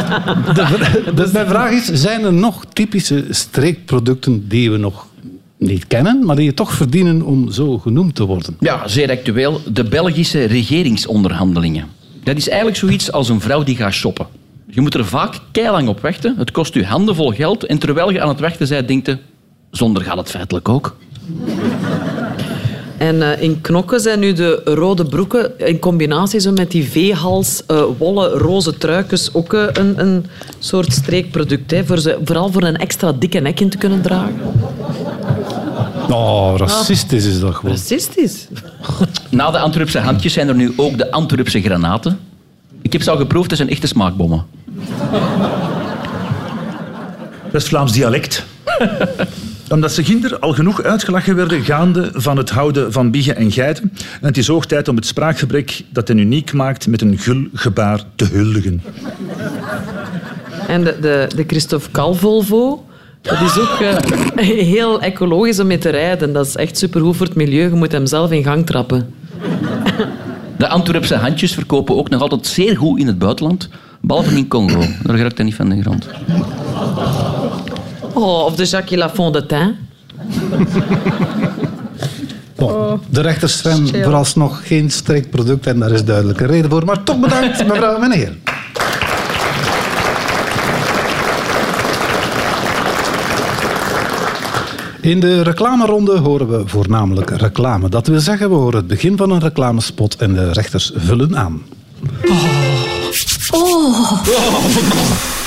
de, 0.55 1.13
de- 1.15 1.29
mijn 1.33 1.47
vraag 1.47 1.71
is, 1.71 1.85
zijn 1.85 2.23
er 2.23 2.33
nog 2.33 2.65
typische 2.73 3.25
streekproducten 3.29 4.47
die 4.47 4.71
we 4.71 4.77
nog 4.77 5.07
niet 5.65 5.87
kennen, 5.87 6.25
maar 6.25 6.35
die 6.35 6.53
toch 6.53 6.73
verdienen 6.73 7.21
om 7.21 7.51
zo 7.51 7.77
genoemd 7.77 8.15
te 8.15 8.25
worden? 8.25 8.55
Ja, 8.59 8.87
zeer 8.87 9.09
actueel. 9.09 9.61
De 9.71 9.83
Belgische 9.83 10.43
regeringsonderhandelingen. 10.43 11.87
Dat 12.23 12.35
is 12.35 12.47
eigenlijk 12.47 12.77
zoiets 12.77 13.11
als 13.11 13.29
een 13.29 13.41
vrouw 13.41 13.63
die 13.63 13.75
gaat 13.75 13.93
shoppen. 13.93 14.27
Je 14.67 14.81
moet 14.81 14.93
er 14.93 15.05
vaak 15.05 15.39
keilang 15.51 15.87
op 15.87 15.99
wachten. 15.99 16.35
Het 16.37 16.51
kost 16.51 16.73
je 16.73 16.85
handenvol 16.85 17.31
geld. 17.31 17.65
En 17.65 17.79
terwijl 17.79 18.11
je 18.11 18.21
aan 18.21 18.27
het 18.27 18.39
wachten 18.39 18.67
bent, 18.67 18.87
denkt 18.87 19.07
je... 19.07 19.17
Zonder 19.71 20.03
gaat 20.03 20.17
het 20.17 20.29
feitelijk 20.29 20.69
ook. 20.69 20.95
En 22.97 23.21
eh, 23.21 23.41
in 23.41 23.61
knokken 23.61 23.99
zijn 23.99 24.19
nu 24.19 24.33
de 24.33 24.61
rode 24.63 25.05
broeken 25.05 25.59
in 25.59 25.79
combinatie 25.79 26.39
zo 26.39 26.51
met 26.51 26.71
die 26.71 26.83
veehals, 26.83 27.63
eh, 27.67 27.83
wollen, 27.97 28.29
roze 28.29 28.77
truikens 28.77 29.33
ook 29.33 29.53
eh, 29.53 29.63
een, 29.73 29.99
een 29.99 30.25
soort 30.59 30.93
streekproduct. 30.93 31.71
Hè, 31.71 31.85
voor 31.85 31.99
ze, 31.99 32.19
vooral 32.23 32.51
voor 32.51 32.63
een 32.63 32.77
extra 32.77 33.11
dikke 33.11 33.39
nek 33.39 33.59
in 33.59 33.69
te 33.69 33.77
kunnen 33.77 34.01
dragen. 34.01 34.35
Oh, 36.09 36.53
racistisch 36.57 37.25
is 37.25 37.39
dat 37.39 37.55
gewoon. 37.55 37.75
Racistisch. 37.75 38.47
Na 39.29 39.51
de 39.51 39.59
Antwerpse 39.59 39.99
handjes 39.99 40.33
zijn 40.33 40.47
er 40.47 40.55
nu 40.55 40.73
ook 40.75 40.97
de 40.97 41.11
Antwerpse 41.11 41.61
granaten. 41.61 42.19
Ik 42.81 42.93
heb 42.93 43.01
ze 43.01 43.11
al 43.11 43.17
geproefd, 43.17 43.49
dat 43.49 43.57
zijn 43.57 43.69
echte 43.69 43.87
smaakbommen. 43.87 44.45
Dat 47.51 47.61
is 47.61 47.67
Vlaams 47.67 47.91
dialect. 47.91 48.45
Omdat 49.69 49.91
ze 49.91 50.03
ginder 50.03 50.39
al 50.39 50.53
genoeg 50.53 50.83
uitgelachen 50.83 51.35
werden 51.35 51.63
gaande 51.63 52.09
van 52.13 52.37
het 52.37 52.49
houden 52.49 52.91
van 52.91 53.11
biggen 53.11 53.35
en 53.35 53.51
geiten. 53.51 53.91
En 54.21 54.27
het 54.27 54.37
is 54.37 54.47
hoog 54.47 54.65
tijd 54.65 54.87
om 54.87 54.95
het 54.95 55.05
spraakgebrek 55.05 55.83
dat 55.89 56.07
hen 56.07 56.17
uniek 56.17 56.53
maakt 56.53 56.87
met 56.87 57.01
een 57.01 57.17
gul 57.17 57.47
gebaar 57.53 58.03
te 58.15 58.25
huldigen. 58.25 58.81
En 60.67 60.83
de, 60.83 60.97
de, 61.01 61.27
de 61.35 61.43
Christophe 61.47 61.91
Cal 61.91 62.13
Volvo, 62.13 62.85
dat 63.23 63.41
is 63.41 63.59
ook 63.59 63.79
eh, 63.79 63.97
heel 64.73 65.01
ecologisch 65.01 65.59
om 65.59 65.67
mee 65.67 65.77
te 65.77 65.89
rijden. 65.89 66.33
Dat 66.33 66.45
is 66.45 66.55
echt 66.55 66.77
supergoed 66.77 67.15
voor 67.15 67.25
het 67.25 67.35
milieu. 67.35 67.63
Je 67.69 67.75
moet 67.75 67.91
hem 67.91 68.05
zelf 68.05 68.31
in 68.31 68.43
gang 68.43 68.65
trappen. 68.65 69.13
De 70.57 70.67
Antwerpse 70.67 71.15
handjes 71.15 71.53
verkopen 71.53 71.97
ook 71.97 72.09
nog 72.09 72.21
altijd 72.21 72.47
zeer 72.47 72.77
goed 72.77 72.99
in 72.99 73.07
het 73.07 73.19
buitenland. 73.19 73.69
Behalve 74.01 74.37
in 74.37 74.47
Congo. 74.47 74.83
Daar 75.03 75.17
raakt 75.17 75.37
hij 75.37 75.45
niet 75.45 75.55
van 75.55 75.69
de 75.69 75.81
grond. 75.81 76.07
Oh, 78.13 78.45
of 78.45 78.55
de 78.55 78.65
Jacques 78.65 78.99
Lafont 78.99 79.33
de 79.33 79.45
Tain. 79.45 79.75
Bon, 82.55 83.01
de 83.09 83.21
rechters 83.21 83.61
zijn 83.61 83.87
chill. 83.87 84.03
vooralsnog 84.03 84.67
geen 84.67 84.91
streekproduct 84.91 85.67
en 85.67 85.79
daar 85.79 85.91
is 85.91 86.03
duidelijke 86.03 86.45
reden 86.45 86.69
voor. 86.69 86.85
Maar 86.85 87.03
toch 87.03 87.19
bedankt, 87.19 87.67
mevrouw 87.67 87.95
en 87.95 87.99
meneer. 87.99 88.37
In 95.03 95.19
de 95.19 95.41
reclameronde 95.41 96.17
horen 96.17 96.49
we 96.49 96.67
voornamelijk 96.67 97.29
reclame. 97.29 97.89
Dat 97.89 98.07
wil 98.07 98.19
zeggen, 98.19 98.49
we 98.49 98.55
horen 98.55 98.75
het 98.77 98.87
begin 98.87 99.17
van 99.17 99.29
een 99.29 99.39
reclamespot 99.39 100.15
en 100.15 100.33
de 100.33 100.51
rechters 100.51 100.91
vullen 100.95 101.37
aan. 101.37 101.61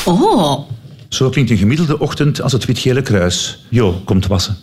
Oh, 0.05 0.61
Zo 1.09 1.29
klinkt 1.29 1.51
een 1.51 1.57
gemiddelde 1.57 1.99
ochtend 1.99 2.42
als 2.42 2.53
het 2.53 2.64
Wit-Gele 2.64 3.03
Kruis. 3.03 3.64
Jo, 3.69 4.01
komt 4.05 4.27
wassen. 4.27 4.57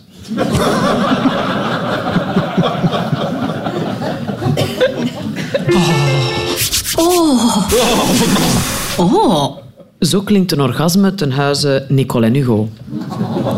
oh. 8.96 9.56
Zo 10.00 10.20
klinkt 10.20 10.52
een 10.52 10.60
orgasme 10.60 11.14
ten 11.14 11.32
huize 11.32 11.84
Nicole 11.88 12.26
en 12.26 12.34
Hugo. 12.34 12.68
Oh. 13.10 13.53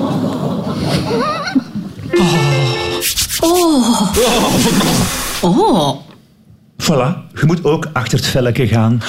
Voilà, 6.77 7.16
je 7.35 7.46
moet 7.46 7.64
ook 7.64 7.88
achter 7.92 8.18
het 8.18 8.27
velletje 8.27 8.68
gaan. 8.68 9.03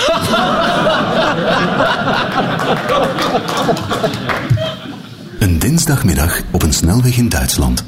Een 5.40 5.60
dinsdagmiddag 5.60 6.42
op 6.52 6.64
een 6.64 6.74
snelweg 6.74 7.18
in 7.18 7.30
Duitsland. 7.30 7.86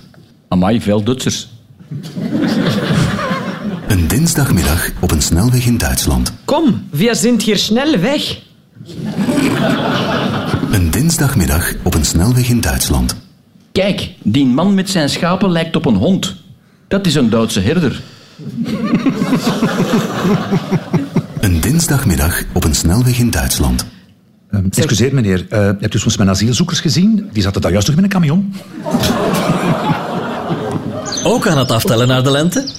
Amai, 0.47 0.81
veel 0.81 1.03
Duitsers. 1.03 1.47
Een 3.87 4.07
dinsdagmiddag 4.07 4.89
op 4.99 5.11
een 5.11 5.21
snelweg 5.21 5.65
in 5.65 5.77
Duitsland. 5.77 6.33
Kom, 6.45 6.87
we 6.91 7.15
zijn 7.15 7.41
hier 7.41 7.57
snel 7.57 7.97
weg. 7.97 8.39
Een 10.71 10.91
dinsdagmiddag 10.91 11.73
op 11.83 11.93
een 11.93 12.05
snelweg 12.05 12.49
in 12.49 12.61
Duitsland. 12.61 13.15
Kijk, 13.71 14.09
die 14.23 14.45
man 14.45 14.73
met 14.73 14.89
zijn 14.89 15.09
schapen 15.09 15.51
lijkt 15.51 15.75
op 15.75 15.85
een 15.85 15.95
hond. 15.95 16.35
Dat 16.87 17.05
is 17.05 17.15
een 17.15 17.29
Duitse 17.29 17.59
herder. 17.59 18.01
Een 21.39 21.61
dinsdagmiddag 21.61 22.43
op 22.53 22.63
een 22.63 22.75
snelweg 22.75 23.19
in 23.19 23.29
Duitsland. 23.29 23.85
Ehm, 24.51 24.65
excuseer 24.69 25.13
meneer, 25.13 25.45
eh, 25.49 25.59
hebt 25.59 25.93
u 25.93 25.99
soms 25.99 26.17
mijn 26.17 26.29
asielzoekers 26.29 26.79
gezien? 26.79 27.29
Die 27.31 27.43
zaten 27.43 27.61
daar 27.61 27.71
juist 27.71 27.87
nog 27.87 27.97
in 27.97 28.03
een 28.03 28.09
camion. 28.09 28.53
Ook 31.23 31.47
aan 31.47 31.57
het 31.57 31.71
aftellen 31.71 32.07
naar 32.07 32.23
de 32.23 32.31
lente? 32.31 32.69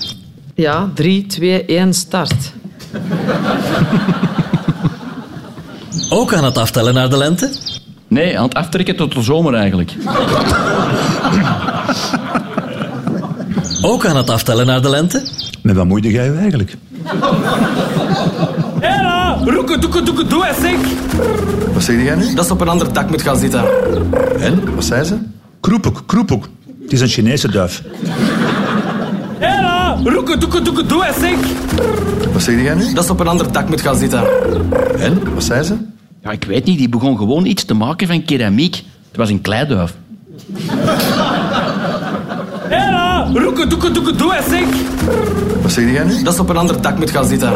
Ja, 0.55 0.91
3, 0.95 1.27
2, 1.27 1.65
1, 1.65 1.95
start. 1.95 2.53
Ook 6.11 6.35
aan 6.35 6.45
het 6.45 6.59
aftellen 6.59 6.95
naar 6.95 7.11
de 7.11 7.17
lente? 7.17 7.51
Nee, 8.11 8.39
aan 8.39 8.45
het 8.45 8.55
aftrekken 8.55 8.97
tot 8.97 9.15
de 9.15 9.23
zomer 9.23 9.55
eigenlijk. 9.55 9.93
Ook 13.83 14.07
aan 14.07 14.17
het 14.17 14.31
aftellen 14.31 14.67
naar 14.67 14.83
de 14.83 14.89
lente? 14.89 15.23
Met 15.63 15.77
wat 15.77 15.87
moeite 15.87 16.11
ga 16.11 16.23
je 16.23 16.33
eigenlijk? 16.33 16.77
Hela! 18.81 19.39
Roeken, 19.45 19.81
doeken, 19.81 20.05
doeken, 20.05 20.29
doe 20.29 20.47
eens, 20.47 20.61
zeg! 20.61 20.77
Wat 21.73 21.83
zeg 21.83 22.03
jij 22.03 22.15
nu? 22.15 22.35
Dat 22.35 22.47
ze 22.47 22.53
op 22.53 22.61
een 22.61 22.69
ander 22.69 22.93
dak 22.93 23.11
moet 23.11 23.23
gaan 23.23 23.37
zitten. 23.37 23.65
En? 24.41 24.75
Wat 24.75 24.85
zei 24.85 25.05
ze? 25.05 25.17
Kroephoek, 25.61 26.03
kroephoek. 26.07 26.49
Het 26.83 26.93
is 26.93 27.01
een 27.01 27.09
Chinese 27.09 27.51
duif. 27.51 27.83
Hela! 29.39 29.99
Roeken, 30.05 30.41
doeken, 30.41 30.65
doeken, 30.65 30.89
doe 30.89 31.07
eens, 31.07 31.19
zeg! 31.19 31.37
Wat 32.33 32.43
zeg 32.43 32.63
jij 32.63 32.75
nu? 32.75 32.93
Dat 32.93 33.07
ze 33.07 33.13
op 33.13 33.21
een 33.21 33.29
ander 33.29 33.53
dak 33.53 33.69
moet 33.69 33.81
gaan 33.81 33.97
zitten. 33.97 34.23
En? 34.99 35.35
Wat 35.35 35.45
zei 35.45 35.63
ze? 35.63 35.75
Ja, 36.23 36.31
ik 36.31 36.45
weet 36.45 36.65
niet, 36.65 36.79
die 36.79 36.89
begon 36.89 37.17
gewoon 37.17 37.45
iets 37.47 37.65
te 37.65 37.75
maken 37.75 38.07
van 38.07 38.25
keramiek. 38.25 38.75
Het 39.09 39.17
was 39.17 39.31
een 39.31 39.41
kleiduif. 39.41 39.95
Hela! 42.69 43.31
Roeken, 43.35 43.69
doeken, 43.69 43.95
doeken, 43.95 44.17
doe 44.17 44.37
eens, 44.37 44.49
zeg! 44.49 44.65
Wat 45.63 45.73
zeg 45.73 45.91
jij 45.93 46.05
nu? 46.05 46.23
Dat 46.23 46.35
ze 46.35 46.41
op 46.41 46.49
een 46.49 46.57
ander 46.57 46.83
dak 46.83 46.99
moet 46.99 47.11
gaan 47.11 47.27
zitten. 47.27 47.53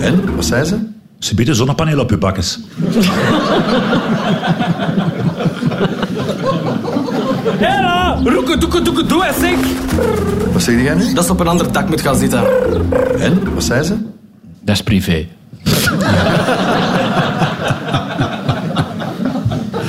En? 0.00 0.34
Wat 0.34 0.44
zei 0.44 0.64
ze? 0.64 0.76
Ze 1.18 1.34
bieden 1.34 1.54
zonnepanelen 1.56 2.00
op 2.00 2.10
uw 2.10 2.18
bakkes. 2.18 2.58
Hela! 7.58 8.20
Roeken, 8.24 8.60
doeken, 8.60 8.84
doeken, 8.84 9.08
doe 9.08 9.24
eens, 9.26 9.38
zeg! 9.38 9.56
Wat 10.52 10.62
zeg 10.62 10.82
jij 10.82 10.94
nu? 10.94 11.14
Dat 11.14 11.26
ze 11.26 11.32
op 11.32 11.40
een 11.40 11.48
ander 11.48 11.72
dak 11.72 11.88
moet 11.88 12.00
gaan 12.00 12.16
zitten. 12.16 12.42
En? 13.18 13.54
Wat 13.54 13.64
zei 13.64 13.82
ze? 13.82 13.96
Dat 14.60 14.74
is 14.74 14.82
privé. 14.82 15.26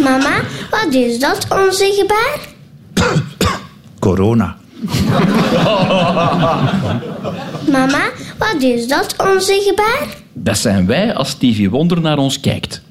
Mama, 0.03 0.41
wat 0.71 0.93
is 0.93 1.19
dat, 1.19 1.45
onze 1.49 1.91
gebaar? 1.95 2.39
Corona. 3.99 4.55
Mama, 7.71 8.01
wat 8.38 8.62
is 8.62 8.88
dat, 8.88 9.15
onze 9.17 9.62
gebaar? 9.65 10.07
Dat 10.33 10.57
zijn 10.57 10.86
wij 10.86 11.13
als 11.13 11.29
Stevie 11.29 11.69
Wonder 11.69 12.01
naar 12.01 12.17
ons 12.17 12.39
kijkt. 12.39 12.81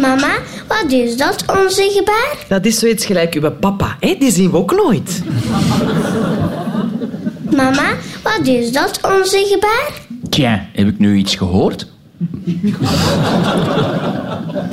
Mama, 0.00 0.32
wat 0.68 0.90
is 0.92 1.16
dat, 1.16 1.44
onze 1.46 1.90
gebaar? 1.94 2.36
Dat 2.48 2.64
is 2.64 2.78
zoiets 2.78 3.04
gelijk 3.04 3.34
uw 3.34 3.50
papa. 3.50 3.96
Hè? 4.00 4.16
Die 4.18 4.32
zien 4.32 4.50
we 4.50 4.56
ook 4.56 4.72
nooit. 4.72 5.22
Mama, 7.50 7.94
wat 8.22 8.46
is 8.46 8.72
dat, 8.72 9.00
onze 9.02 9.56
Tja, 10.32 10.66
heb 10.72 10.88
ik 10.88 10.98
nu 10.98 11.16
iets 11.16 11.34
gehoord? 11.34 11.86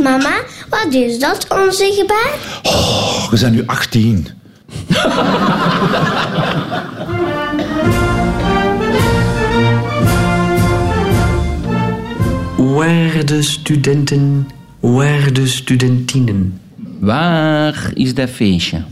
Mama, 0.03 0.41
wat 0.69 0.87
is 0.93 1.19
dat, 1.19 1.47
onze 1.49 1.91
gebaar? 1.95 2.33
Oh, 2.63 3.29
we 3.29 3.37
zijn 3.37 3.53
nu 3.53 3.63
18. 3.65 4.27
Waarde 12.57 13.41
studenten, 13.41 14.47
waarde 14.79 15.47
studentinnen. 15.47 16.59
Waar 16.99 17.91
is 17.93 18.13
dat 18.13 18.29
feestje? 18.29 18.83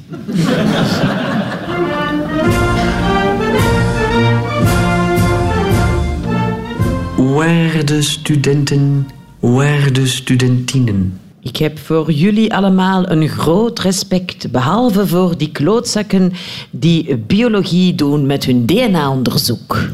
Waarde 7.37 8.01
studenten, 8.01 9.07
waarde 9.39 10.07
studentinnen. 10.07 11.19
Ik 11.41 11.57
heb 11.57 11.79
voor 11.79 12.11
jullie 12.11 12.53
allemaal 12.53 13.09
een 13.09 13.29
groot 13.29 13.79
respect, 13.79 14.51
behalve 14.51 15.07
voor 15.07 15.37
die 15.37 15.51
klootzakken 15.51 16.31
die 16.69 17.17
biologie 17.17 17.95
doen 17.95 18.25
met 18.25 18.45
hun 18.45 18.65
DNA-onderzoek. 18.65 19.89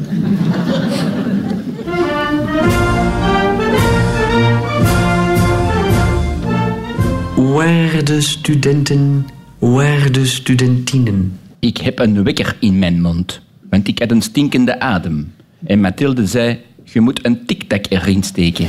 Waarde 7.36 8.20
studenten, 8.20 9.26
waarde 9.58 10.26
studentinnen. 10.26 11.38
Ik 11.58 11.76
heb 11.76 11.98
een 11.98 12.24
wekker 12.24 12.56
in 12.60 12.78
mijn 12.78 13.00
mond, 13.00 13.40
want 13.70 13.88
ik 13.88 13.98
had 13.98 14.10
een 14.10 14.22
stinkende 14.22 14.80
adem. 14.80 15.32
En 15.66 15.80
Mathilde 15.80 16.26
zei, 16.26 16.58
je 16.84 17.00
moet 17.00 17.24
een 17.24 17.46
tiktak 17.46 17.84
erin 17.88 18.22
steken. 18.22 18.66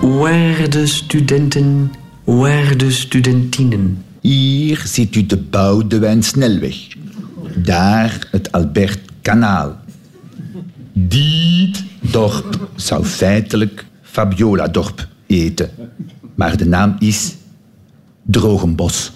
Waarde 0.00 0.86
studenten, 0.86 1.92
waarde 2.24 2.90
studentinnen. 2.90 4.04
Hier 4.20 4.82
ziet 4.84 5.16
u 5.16 5.26
de 5.26 5.36
Boudewijn 5.36 6.22
Snelweg. 6.22 6.76
Daar 7.56 8.28
het 8.30 8.52
Albert 8.52 8.98
Kanaal. 9.22 9.76
Dit 10.92 11.84
dorp 12.00 12.68
zou 12.74 13.04
feitelijk 13.04 13.84
Fabiola 14.02 14.68
dorp 14.68 15.08
eten. 15.26 15.70
Maar 16.34 16.56
de 16.56 16.66
naam 16.66 16.96
is 16.98 17.34
Drogenbos. 18.26 19.12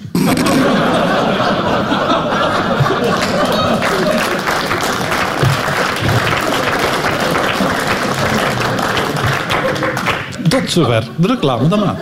Tot 10.48 10.70
zover 10.70 11.08
de 11.16 11.26
reclame 11.26 11.68
dan 11.68 11.96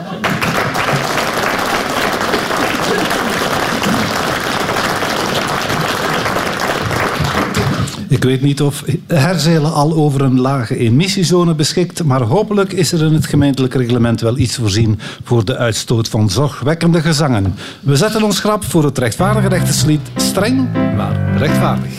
Ik 8.08 8.24
weet 8.24 8.42
niet 8.42 8.62
of 8.62 8.84
Herzelen 9.06 9.72
al 9.72 9.94
over 9.94 10.20
een 10.20 10.40
lage 10.40 10.76
emissiezone 10.76 11.54
beschikt, 11.54 12.04
maar 12.04 12.20
hopelijk 12.20 12.72
is 12.72 12.92
er 12.92 13.02
in 13.02 13.12
het 13.12 13.26
gemeentelijk 13.26 13.74
reglement 13.74 14.20
wel 14.20 14.38
iets 14.38 14.56
voorzien 14.56 15.00
voor 15.24 15.44
de 15.44 15.56
uitstoot 15.56 16.08
van 16.08 16.30
zorgwekkende 16.30 17.00
gezangen. 17.00 17.54
We 17.80 17.96
zetten 17.96 18.22
ons 18.22 18.40
grap 18.40 18.64
voor 18.64 18.84
het 18.84 18.98
rechtvaardige 18.98 19.48
rechterslied 19.48 20.00
Streng, 20.16 20.72
maar 20.96 21.38
rechtvaardig. 21.38 21.92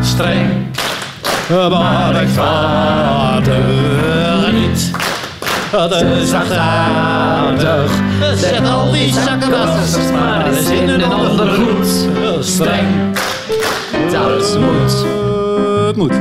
Streng, 0.00 0.50
maar 1.48 2.12
rechtvaardig 2.12 3.64
niet. 4.52 4.90
De 5.70 6.22
zachtaardig, 6.26 7.92
zet 8.36 8.68
al 8.68 8.92
die 8.92 9.12
zakkenwassers 9.12 10.10
maar 10.12 10.52
eens 10.52 10.70
in 10.70 10.88
een 10.88 11.12
ondergoed. 11.12 12.08
Streng, 12.40 13.13
dat 14.14 14.58
moet. 14.60 15.04
Het 15.86 15.96
moet. 15.96 16.20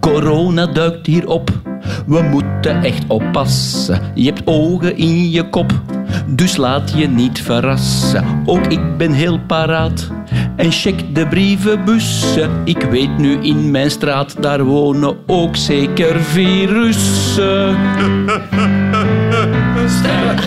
Corona 0.00 0.66
duikt 0.66 1.06
hier 1.06 1.28
op. 1.28 1.50
We 2.06 2.22
moeten 2.22 2.82
echt 2.82 3.04
oppassen. 3.08 4.00
Je 4.14 4.24
hebt 4.24 4.42
ogen 4.44 4.96
in 4.96 5.30
je 5.30 5.48
kop. 5.48 5.72
Dus 6.26 6.56
laat 6.56 6.92
je 6.96 7.08
niet 7.08 7.42
verrassen. 7.42 8.42
Ook 8.46 8.66
ik 8.66 8.96
ben 8.96 9.12
heel 9.12 9.40
paraat. 9.46 10.10
En 10.56 10.72
check 10.72 11.14
de 11.14 11.26
brievenbussen. 11.26 12.50
Ik 12.64 12.82
weet 12.82 13.18
nu 13.18 13.38
in 13.40 13.70
mijn 13.70 13.90
straat, 13.90 14.36
daar 14.40 14.64
wonen 14.64 15.16
ook 15.26 15.56
zeker 15.56 16.20
virussen. 16.20 17.76
Streng, 19.98 20.40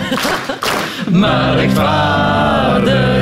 maar 1.10 1.54
rechtvaardig. 1.54 3.13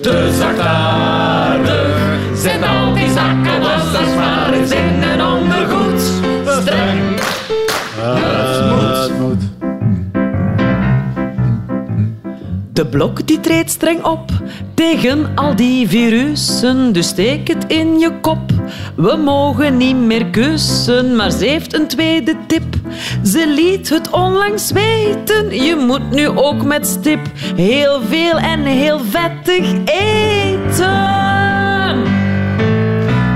Te 0.00 0.36
zachtaardig. 0.38 2.18
Zet 2.34 2.62
al 2.62 2.92
die 2.94 3.10
zakken 3.10 3.60
wassers 3.60 4.14
maar 4.14 4.52
eens 4.52 4.70
in 4.70 5.02
een 5.02 5.22
ondergoed. 5.22 6.00
Streng, 6.60 7.20
Het 8.00 9.18
moet. 9.18 9.42
De 12.72 12.86
blok 12.86 13.26
die 13.26 13.40
treedt 13.40 13.70
streng 13.70 14.04
op 14.04 14.30
tegen 14.74 15.26
al 15.34 15.56
die 15.56 15.88
virussen, 15.88 16.92
dus 16.92 17.08
steek 17.08 17.48
het 17.48 17.64
in 17.66 17.98
je 17.98 18.12
kop. 18.20 18.57
We 18.94 19.16
mogen 19.16 19.76
niet 19.76 19.96
meer 19.96 20.26
kussen, 20.26 21.16
maar 21.16 21.30
ze 21.30 21.44
heeft 21.44 21.74
een 21.74 21.86
tweede 21.86 22.36
tip. 22.46 22.74
Ze 23.24 23.52
liet 23.54 23.88
het 23.88 24.10
onlangs 24.10 24.70
weten, 24.70 25.64
je 25.64 25.76
moet 25.76 26.10
nu 26.10 26.28
ook 26.28 26.64
met 26.64 26.86
stip 26.86 27.20
heel 27.56 28.00
veel 28.08 28.38
en 28.38 28.64
heel 28.64 29.00
vettig 29.10 29.72
eten. 29.84 30.86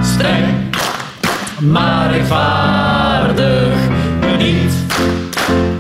Streng, 0.03 0.55
maar 1.61 2.11
rechtvaardig 2.11 3.91
niet. 4.43 4.73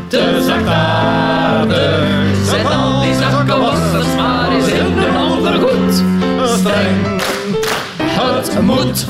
Te 0.09 0.43
zachtaardig. 0.47 2.09
Zet 2.45 2.67
al 2.67 3.01
die 3.01 3.15
zakkenwassers 3.15 4.15
maar 4.17 4.53
eens 4.53 4.67
in 4.67 4.99
een 4.99 5.17
ondergoed. 5.17 6.03
Streng, 6.59 7.23
het 7.99 8.61
moet. 8.62 9.07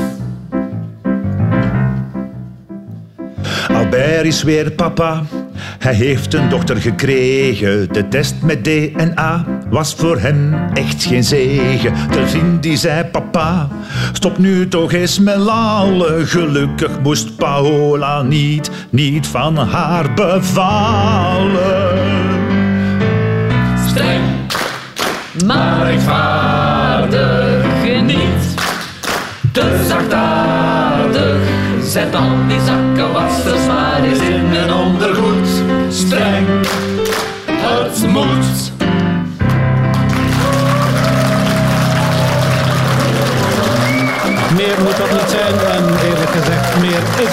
Albert 3.93 4.27
is 4.27 4.43
weer 4.43 4.71
papa. 4.71 5.23
Hij 5.79 5.95
heeft 5.95 6.35
een 6.35 6.49
dochter 6.49 6.77
gekregen. 6.77 7.93
De 7.93 8.09
test 8.09 8.35
met 8.43 8.65
DNA 8.65 9.47
was 9.71 9.95
voor 9.95 10.19
hem 10.19 10.55
echt 10.75 11.05
geen 11.05 11.25
zegen. 11.25 11.93
De 12.11 12.27
vriend 12.27 12.63
die 12.63 12.77
zei 12.77 13.05
papa, 13.05 13.69
stop 14.13 14.39
nu 14.39 14.69
toch 14.69 14.93
eens 14.93 15.19
met 15.19 15.37
lallen. 15.37 16.27
Gelukkig 16.27 17.01
moest 17.03 17.37
Paola 17.37 18.23
niet, 18.23 18.71
niet 18.91 19.27
van 19.27 19.57
haar 19.57 20.15
bevallen. 20.15 22.12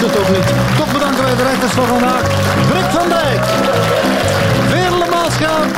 Toch 0.00 0.92
bedanken 0.92 1.24
wij 1.24 1.36
de 1.36 1.42
rechters 1.42 1.72
van 1.72 1.86
vandaag. 1.86 2.22
Brik 2.68 2.88
van 2.90 3.08
Dijk, 3.08 3.44
Veerle 4.68 5.06
Maasgaan 5.10 5.68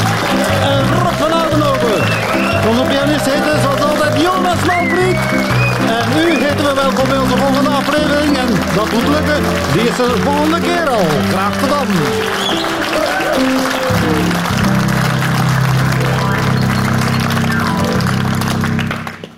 en 0.63 0.83
Rob 1.03 1.17
van 1.23 1.33
Oudenhoven. 1.43 2.03
Onze 2.69 2.83
pianist 2.83 3.25
heette 3.25 3.53
zoals 3.63 3.83
altijd 3.91 4.21
Jonas 4.21 4.63
Malbriek. 4.67 5.19
En 5.97 6.07
u 6.23 6.45
heten 6.45 6.65
we 6.69 6.75
welkom 6.75 7.09
bij 7.09 7.19
onze 7.19 7.37
volgende 7.37 7.71
aflevering. 7.71 8.39
En 8.39 8.49
dat 8.75 8.93
moet 8.93 9.09
lukken. 9.09 9.43
Die 9.73 9.83
is 9.83 9.97
de 9.97 10.17
volgende 10.25 10.61
keer 10.61 10.89
al. 10.89 11.07
Graag 11.33 11.55
gedaan. 11.61 11.89